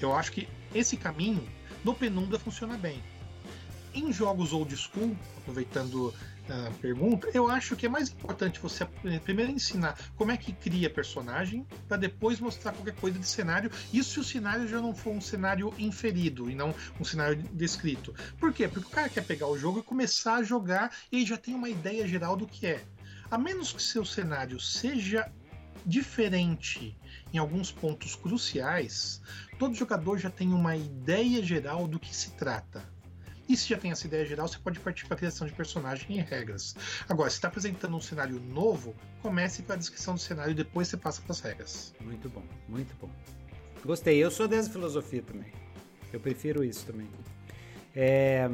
[0.00, 1.46] Eu acho que esse caminho
[1.84, 3.02] no Penumbra funciona bem.
[3.94, 6.12] Em jogos old school, aproveitando
[6.80, 8.84] pergunta, eu acho que é mais importante você
[9.24, 13.70] primeiro ensinar como é que cria personagem, para depois mostrar qualquer coisa de cenário.
[13.92, 18.14] Isso se o cenário já não for um cenário inferido e não um cenário descrito.
[18.38, 18.68] Por quê?
[18.68, 21.54] Porque o cara quer pegar o jogo e começar a jogar e aí já tem
[21.54, 22.84] uma ideia geral do que é.
[23.30, 25.30] A menos que seu cenário seja
[25.84, 26.96] diferente
[27.32, 29.20] em alguns pontos cruciais,
[29.58, 32.93] todo jogador já tem uma ideia geral do que se trata.
[33.48, 36.16] E se já tem essa ideia geral, você pode partir para a criação de personagem
[36.16, 36.74] e regras.
[37.08, 40.88] Agora, se está apresentando um cenário novo, comece com a descrição do cenário e depois
[40.88, 41.94] você passa para as regras.
[42.00, 43.10] Muito bom, muito bom.
[43.84, 44.16] Gostei.
[44.16, 45.52] Eu sou dessa filosofia também.
[46.12, 47.08] Eu prefiro isso também.
[47.94, 48.48] É...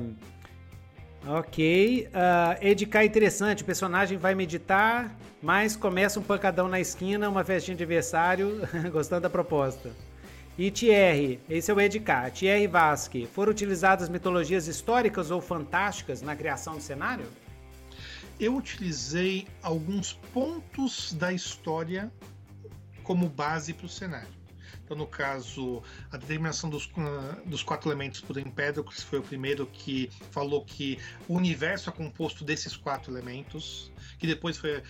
[1.26, 2.08] Ok.
[2.08, 3.62] Uh, Edicar é interessante.
[3.62, 8.60] O personagem vai meditar, mas começa um pancadão na esquina, uma festinha de aniversário.
[8.90, 9.90] Gostando da proposta.
[10.60, 12.04] E Thierry, esse é o Edk.
[12.34, 17.24] Thierry Vasque, foram utilizadas mitologias históricas ou fantásticas na criação do cenário?
[18.38, 22.12] Eu utilizei alguns pontos da história
[23.02, 24.28] como base para o cenário.
[24.90, 26.90] Então, no caso, a determinação dos,
[27.46, 32.44] dos quatro elementos por Empédocles foi o primeiro que falou que o universo é composto
[32.44, 34.82] desses quatro elementos que depois foi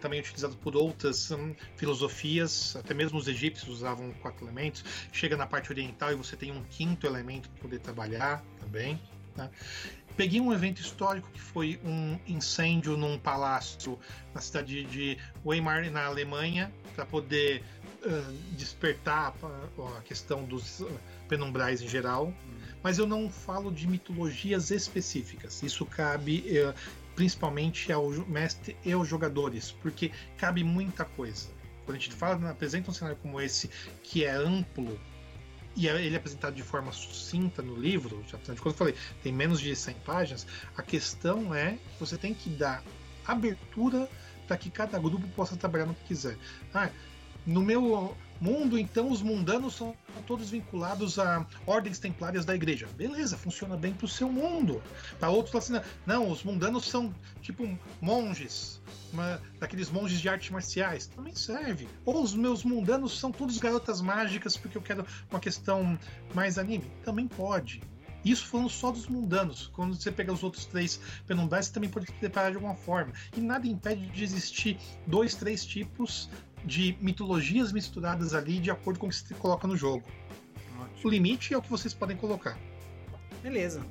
[0.00, 4.84] também utilizado por outras hum, filosofias, até mesmo os egípcios usavam quatro elementos.
[5.12, 9.00] Chega na parte oriental e você tem um quinto elemento para poder trabalhar também.
[9.36, 9.48] Né?
[10.16, 13.98] Peguei um evento histórico que foi um incêndio num palácio
[14.34, 17.64] na cidade de Weimar, na Alemanha, para poder
[18.52, 22.32] despertar a, questão dos uh, penumbrais em geral.
[22.82, 25.62] Mas eu não falo de mitologias específicas.
[25.62, 26.74] Isso cabe uh,
[27.14, 31.48] principalmente ao mestre e aos jogadores, porque cabe muita coisa.
[31.84, 33.70] Quando a gente fala, apresenta um cenário como esse,
[34.02, 34.98] que é amplo,
[35.76, 39.32] e é, ele é apresentado de forma sucinta no livro, já quando eu falei, tem
[39.32, 40.46] menos de 100 páginas,
[40.76, 42.82] a questão é que você tem que dar
[43.26, 44.08] abertura
[44.46, 46.36] para que cada grupo possa trabalhar no que quiser.
[46.72, 46.90] Ah,
[47.46, 52.86] no meu mundo, então os mundanos são todos vinculados a ordens templárias da igreja.
[52.96, 54.82] Beleza, funciona bem pro seu mundo.
[55.18, 57.66] Para outros, assim, não, os mundanos são tipo
[58.00, 58.80] monges,
[59.12, 61.06] uma, daqueles monges de artes marciais.
[61.06, 61.88] Também serve.
[62.04, 65.98] Ou os meus mundanos são todos garotas mágicas porque eu quero uma questão
[66.34, 66.90] mais anime.
[67.04, 67.82] Também pode.
[68.24, 69.70] Isso falando só dos mundanos.
[69.74, 73.12] Quando você pega os outros três penumbrais, você também pode preparar de alguma forma.
[73.36, 76.30] E nada impede de existir dois, três tipos
[76.64, 80.04] de mitologias misturadas ali de acordo com o que você coloca no jogo.
[80.80, 81.00] Ótimo.
[81.04, 82.58] O limite é o que vocês podem colocar.
[83.42, 83.82] Beleza.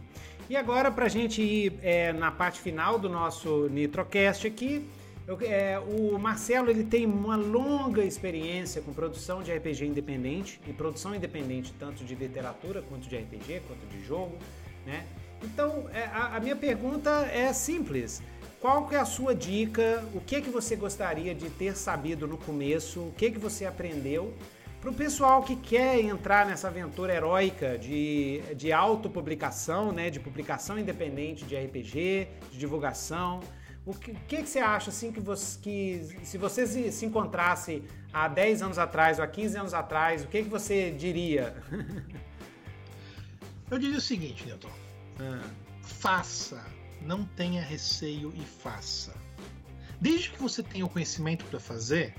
[0.50, 4.88] E agora, para a gente ir é, na parte final do nosso Nitrocast aqui,
[5.26, 10.74] eu, é, o Marcelo ele tem uma longa experiência com produção de RPG independente e
[10.74, 14.38] produção independente tanto de literatura quanto de RPG, quanto de jogo,
[14.86, 15.06] né?
[15.42, 18.22] Então, é, a, a minha pergunta é simples.
[18.64, 20.02] Qual que é a sua dica?
[20.14, 23.02] O que que você gostaria de ter sabido no começo?
[23.02, 24.34] O que que você aprendeu
[24.80, 30.80] Para o pessoal que quer entrar nessa aventura heróica de, de autopublicação, né, de publicação
[30.80, 33.42] independente de RPG, de divulgação,
[33.86, 37.84] o que, que, que, você acha assim que, você, que se você se, se, encontrasse
[38.14, 41.54] há 10 anos atrás ou há 15 anos atrás, o que, que você diria?
[43.70, 44.72] Eu diria o seguinte, Newton.
[45.20, 45.42] Ah.
[45.82, 46.64] Faça,
[47.06, 49.14] não tenha receio e faça.
[50.00, 52.14] Desde que você tenha o conhecimento para fazer,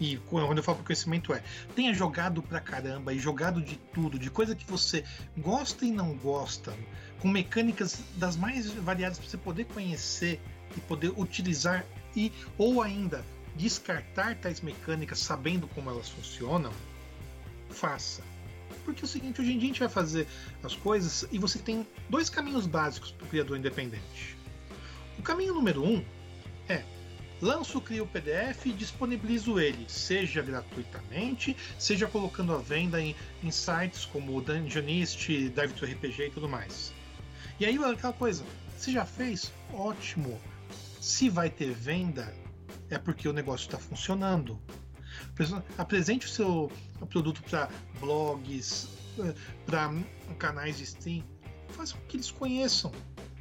[0.00, 1.42] e quando eu falo conhecimento é,
[1.74, 5.04] tenha jogado pra caramba e jogado de tudo, de coisa que você
[5.38, 6.76] gosta e não gosta,
[7.20, 10.40] com mecânicas das mais variadas para você poder conhecer
[10.76, 11.84] e poder utilizar
[12.16, 13.24] e ou ainda
[13.54, 16.72] descartar tais mecânicas sabendo como elas funcionam,
[17.70, 18.22] faça.
[18.84, 20.26] Porque é o seguinte, hoje em dia a gente vai fazer
[20.62, 24.36] as coisas e você tem dois caminhos básicos para o criador independente.
[25.18, 26.04] O caminho número um
[26.68, 26.82] é
[27.40, 33.50] lanço, crio o PDF e disponibilizo ele, seja gratuitamente, seja colocando à venda em, em
[33.50, 36.92] sites como Dungeonist, Dive to RPG e tudo mais.
[37.58, 38.44] E aí aquela coisa,
[38.76, 39.52] você já fez?
[39.72, 40.40] Ótimo.
[41.00, 42.32] Se vai ter venda,
[42.88, 44.60] é porque o negócio está funcionando.
[45.78, 46.70] Apresente o seu
[47.08, 47.68] produto para
[47.98, 49.92] blogs, eh, para
[50.38, 51.24] canais de stream,
[51.68, 52.92] faça com que eles conheçam.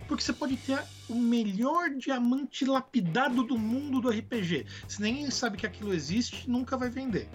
[0.07, 4.65] Porque você pode ter o melhor diamante lapidado do mundo do RPG.
[4.87, 7.29] Se ninguém sabe que aquilo existe, nunca vai vender.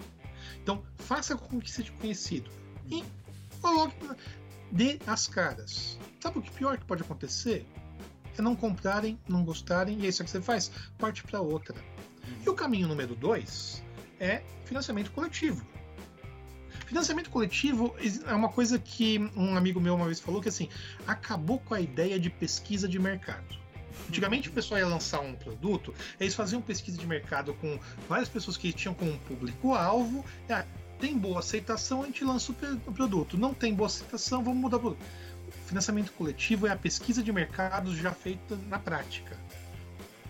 [0.61, 2.51] Então, faça com que seja conhecido.
[2.89, 3.03] E
[3.61, 3.95] coloque,
[4.71, 5.97] dê as caras.
[6.19, 7.65] Sabe o que pior que pode acontecer?
[8.37, 11.75] É não comprarem, não gostarem, e é isso que você faz, parte para outra.
[12.45, 13.83] E o caminho número dois
[14.19, 15.65] é financiamento coletivo.
[16.85, 17.95] Financiamento coletivo
[18.25, 20.69] é uma coisa que um amigo meu uma vez falou que assim
[21.05, 23.57] acabou com a ideia de pesquisa de mercado.
[24.07, 28.55] Antigamente o pessoal ia lançar um produto, eles faziam pesquisa de mercado com várias pessoas
[28.55, 30.23] que tinham como público-alvo.
[30.49, 30.63] Ah,
[30.99, 33.37] tem boa aceitação, a gente lança o produto.
[33.37, 35.05] Não tem boa aceitação, vamos mudar o produto.
[35.65, 39.37] Financiamento coletivo é a pesquisa de mercados já feita na prática.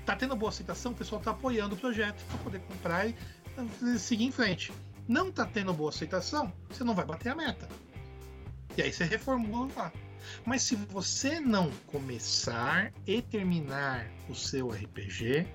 [0.06, 3.16] Tá tendo boa aceitação, o pessoal está apoiando o projeto para poder comprar e
[3.98, 4.72] seguir em frente
[5.08, 7.68] não está tendo boa aceitação, você não vai bater a meta.
[8.76, 9.94] E aí você reformula lá.
[10.46, 15.48] Mas se você não começar e terminar o seu RPG,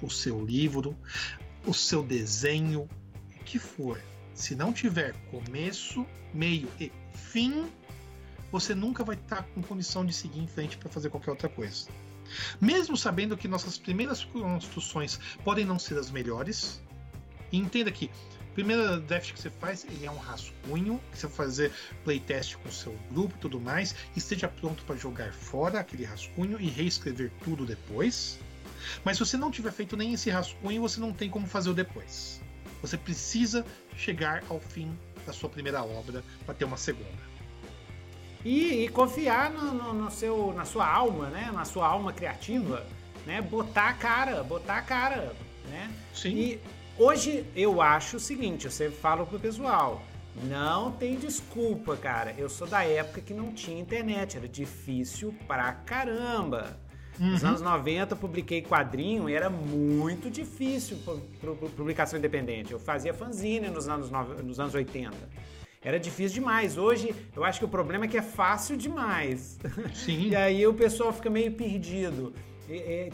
[0.00, 0.96] o seu livro,
[1.66, 2.88] o seu desenho,
[3.34, 4.00] o que for,
[4.34, 7.68] se não tiver começo, meio e fim,
[8.50, 11.88] você nunca vai estar com condição de seguir em frente para fazer qualquer outra coisa.
[12.60, 16.81] Mesmo sabendo que nossas primeiras construções podem não ser as melhores,
[17.56, 18.10] entenda que
[18.54, 21.72] primeiro draft que você faz, ele é um rascunho, que você vai fazer
[22.04, 26.04] playtest com o seu grupo e tudo mais, e esteja pronto para jogar fora aquele
[26.04, 28.38] rascunho e reescrever tudo depois.
[29.04, 31.74] Mas se você não tiver feito nem esse rascunho, você não tem como fazer o
[31.74, 32.40] depois.
[32.80, 33.64] Você precisa
[33.96, 37.32] chegar ao fim da sua primeira obra para ter uma segunda.
[38.44, 41.50] E, e confiar no, no, no, seu, na sua alma, né?
[41.52, 42.84] Na sua alma criativa,
[43.24, 43.40] né?
[43.40, 45.36] Botar a cara, botar a cara,
[45.70, 45.88] né?
[46.12, 46.36] Sim.
[46.36, 46.60] E
[46.98, 50.02] Hoje eu acho o seguinte, eu sempre falo pro pessoal,
[50.44, 52.34] não tem desculpa, cara.
[52.36, 56.76] Eu sou da época que não tinha internet, era difícil pra caramba.
[57.18, 57.32] Uhum.
[57.32, 60.98] Nos anos 90 eu publiquei quadrinho e era muito difícil
[61.40, 62.72] para publicação independente.
[62.72, 65.12] Eu fazia fanzine nos anos, nos anos 80.
[65.82, 66.78] Era difícil demais.
[66.78, 69.58] Hoje eu acho que o problema é que é fácil demais.
[69.94, 70.28] Sim.
[70.30, 72.32] e aí o pessoal fica meio perdido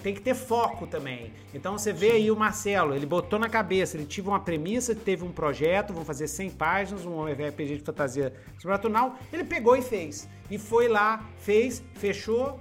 [0.02, 1.32] tem que ter foco também.
[1.52, 5.24] Então você vê aí o Marcelo, ele botou na cabeça, ele tive uma premissa, teve
[5.24, 10.28] um projeto, vão fazer 100 páginas, um RPG de fantasia sobrenatural, ele pegou e fez.
[10.50, 12.60] E foi lá, fez, fechou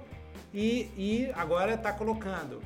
[0.52, 2.60] e, e agora está colocando.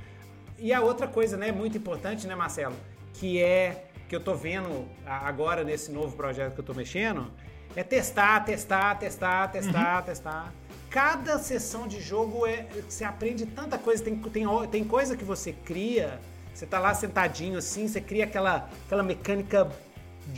[0.59, 2.77] E a outra coisa, né, muito importante, né, Marcelo,
[3.15, 7.31] que é que eu tô vendo agora nesse novo projeto que eu tô mexendo,
[7.75, 10.03] é testar, testar, testar, testar, uhum.
[10.05, 10.53] testar
[10.93, 14.05] cada sessão de jogo é, você aprende tanta coisa.
[14.05, 16.21] Tem, tem, tem coisa que você cria,
[16.55, 19.69] você tá lá sentadinho assim, você cria aquela, aquela mecânica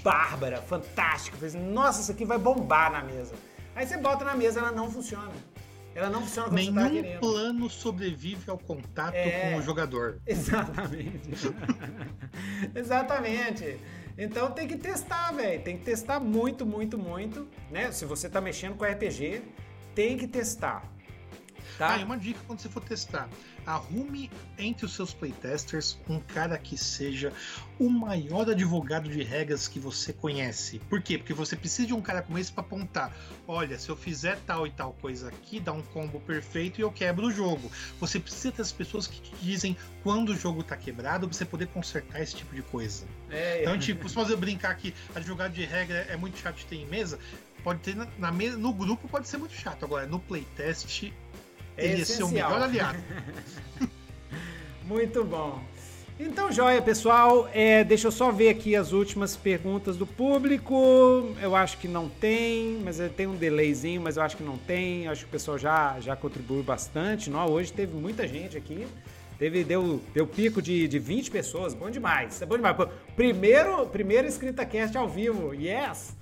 [0.02, 1.36] bárbara, fantástica.
[1.36, 3.34] Você, Nossa, isso aqui vai bombar na mesa.
[3.74, 5.32] Aí você bota na mesa, ela não funciona.
[5.92, 10.20] Ela não funciona como Nenhum você tá plano sobrevive ao contato é, com o jogador.
[10.26, 11.54] Exatamente.
[12.74, 13.78] exatamente.
[14.16, 15.62] Então tem que testar, velho.
[15.62, 17.46] Tem que testar muito, muito, muito.
[17.70, 17.92] Né?
[17.92, 19.42] Se você tá mexendo com RPG,
[19.94, 20.82] tem que testar.
[21.78, 21.94] Tá.
[21.94, 23.28] Ah, e uma dica quando você for testar:
[23.66, 27.32] arrume entre os seus playtesters um cara que seja
[27.78, 30.78] o maior advogado de regras que você conhece.
[30.88, 31.18] Por quê?
[31.18, 33.12] Porque você precisa de um cara como esse para apontar:
[33.46, 36.92] olha, se eu fizer tal e tal coisa aqui, dá um combo perfeito e eu
[36.92, 37.70] quebro o jogo.
[37.98, 41.66] Você precisa das pessoas que te dizem quando o jogo tá quebrado pra você poder
[41.68, 43.04] consertar esse tipo de coisa.
[43.30, 46.76] É, então, tipo, se você brincar que advogado de regra é muito chato de ter
[46.76, 47.18] em mesa,
[47.64, 49.84] pode ter na, na no grupo pode ser muito chato.
[49.84, 51.10] Agora, no playtest
[51.76, 52.98] é ele ia ser o melhor aliado.
[54.86, 55.62] Muito bom.
[56.20, 57.48] Então, joia, pessoal.
[57.52, 61.34] É, deixa eu só ver aqui as últimas perguntas do público.
[61.40, 65.06] Eu acho que não tem, mas tem um delayzinho, mas eu acho que não tem.
[65.06, 67.30] Eu acho que o pessoal já, já contribuiu bastante.
[67.30, 67.44] Não?
[67.48, 68.86] Hoje teve muita gente aqui.
[69.38, 71.74] Teve, deu, deu pico de, de 20 pessoas.
[71.74, 72.40] Bom demais.
[72.40, 72.76] É bom demais.
[73.16, 75.52] Primeiro, primeiro escrita cast ao vivo.
[75.52, 76.14] Yes!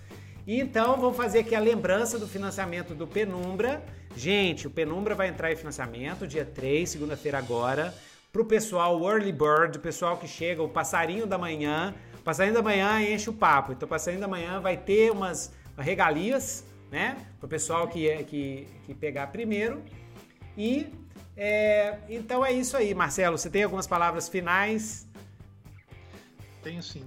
[0.46, 3.82] Então, vamos fazer aqui a lembrança do financiamento do Penumbra.
[4.16, 7.94] Gente, o Penumbra vai entrar em financiamento dia 3, segunda-feira agora,
[8.32, 11.94] para o pessoal o Early Bird, o pessoal que chega, o passarinho da manhã.
[12.18, 13.72] O passarinho da manhã enche o papo.
[13.72, 17.16] Então, o passarinho da manhã vai ter umas regalias, né?
[17.38, 19.80] Para o pessoal que, é, que, que pegar primeiro.
[20.56, 20.92] E
[21.36, 23.38] é, então é isso aí, Marcelo.
[23.38, 25.06] Você tem algumas palavras finais?
[26.62, 27.04] Tenho sim.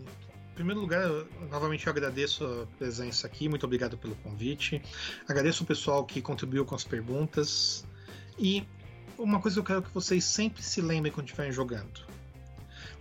[0.55, 4.81] Em primeiro lugar, eu, novamente eu agradeço a presença aqui, muito obrigado pelo convite.
[5.27, 7.85] Agradeço o pessoal que contribuiu com as perguntas.
[8.39, 8.65] E
[9.17, 12.07] uma coisa que eu quero que vocês sempre se lembrem quando estiverem jogando.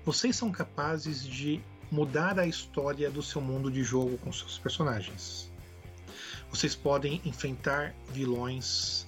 [0.05, 5.49] Vocês são capazes de mudar a história do seu mundo de jogo com seus personagens.
[6.51, 9.07] Vocês podem enfrentar vilões,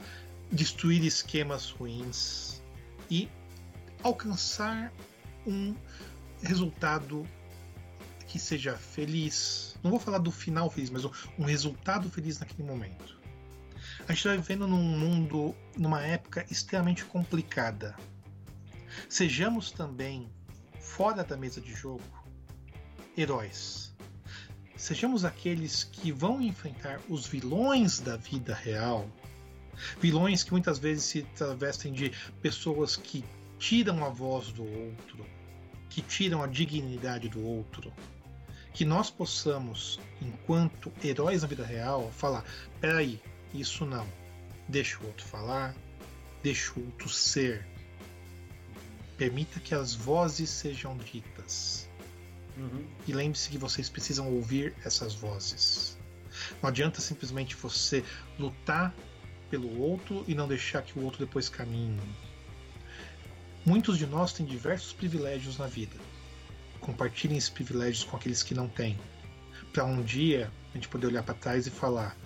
[0.53, 2.63] destruir esquemas ruins
[3.11, 3.29] e
[4.05, 4.93] alcançar
[5.45, 5.75] um
[6.41, 7.27] resultado
[8.27, 9.77] que seja feliz.
[9.83, 11.05] Não vou falar do final feliz, mas
[11.39, 13.17] um resultado feliz naquele momento.
[14.09, 17.97] A gente está vivendo num mundo, numa época extremamente complicada.
[19.09, 20.31] Sejamos também,
[20.81, 22.03] fora da mesa de jogo,
[23.17, 23.95] heróis.
[24.77, 29.09] Sejamos aqueles que vão enfrentar os vilões da vida real.
[30.01, 33.25] Vilões que muitas vezes se travestem de pessoas que
[33.59, 35.27] tiram a voz do outro,
[35.89, 37.93] que tiram a dignidade do outro
[38.77, 42.45] que nós possamos, enquanto heróis na vida real, falar:
[42.79, 43.19] peraí,
[43.55, 44.07] isso não.
[44.69, 45.75] Deixa o outro falar,
[46.43, 47.67] deixa o outro ser.
[49.17, 51.89] Permita que as vozes sejam ditas.
[52.59, 52.87] Uhum.
[53.09, 55.97] E lembre-se que vocês precisam ouvir essas vozes.
[56.63, 58.05] Não adianta simplesmente você
[58.39, 58.95] lutar
[59.51, 61.99] pelo outro e não deixar que o outro depois caminhe.
[63.65, 65.97] Muitos de nós têm diversos privilégios na vida
[66.87, 68.97] compartilhem esses privilégios com aqueles que não têm,
[69.73, 72.17] para um dia a gente poder olhar para trás e falar: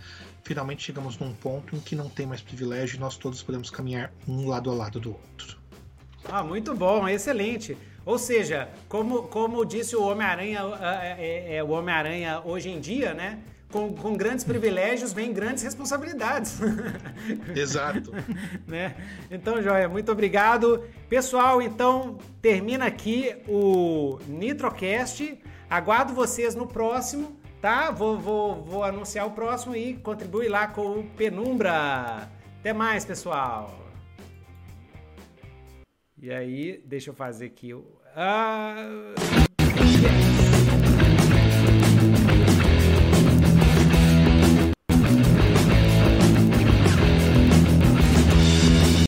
[0.44, 4.12] finalmente chegamos num ponto em que não tem mais privilégio e nós todos podemos caminhar
[4.28, 5.58] um lado ao lado do outro.
[6.24, 7.76] Ah, muito bom, excelente.
[8.04, 13.14] Ou seja, como, como disse o Homem-Aranha, é, é, é, o Homem-Aranha hoje em dia,
[13.14, 13.38] né?
[13.70, 16.58] Com, com, grandes privilégios vem grandes responsabilidades.
[17.54, 18.12] Exato.
[18.66, 18.96] né?
[19.30, 20.84] Então, Joia, muito obrigado.
[21.08, 25.38] Pessoal, então termina aqui o Nitrocast.
[25.68, 27.92] Aguardo vocês no próximo, tá?
[27.92, 32.28] Vou, vou, vou anunciar o próximo e contribui lá com o Penumbra.
[32.58, 33.78] Até mais, pessoal.
[36.20, 37.84] E aí, deixa eu fazer aqui o.
[38.14, 39.48] Ah...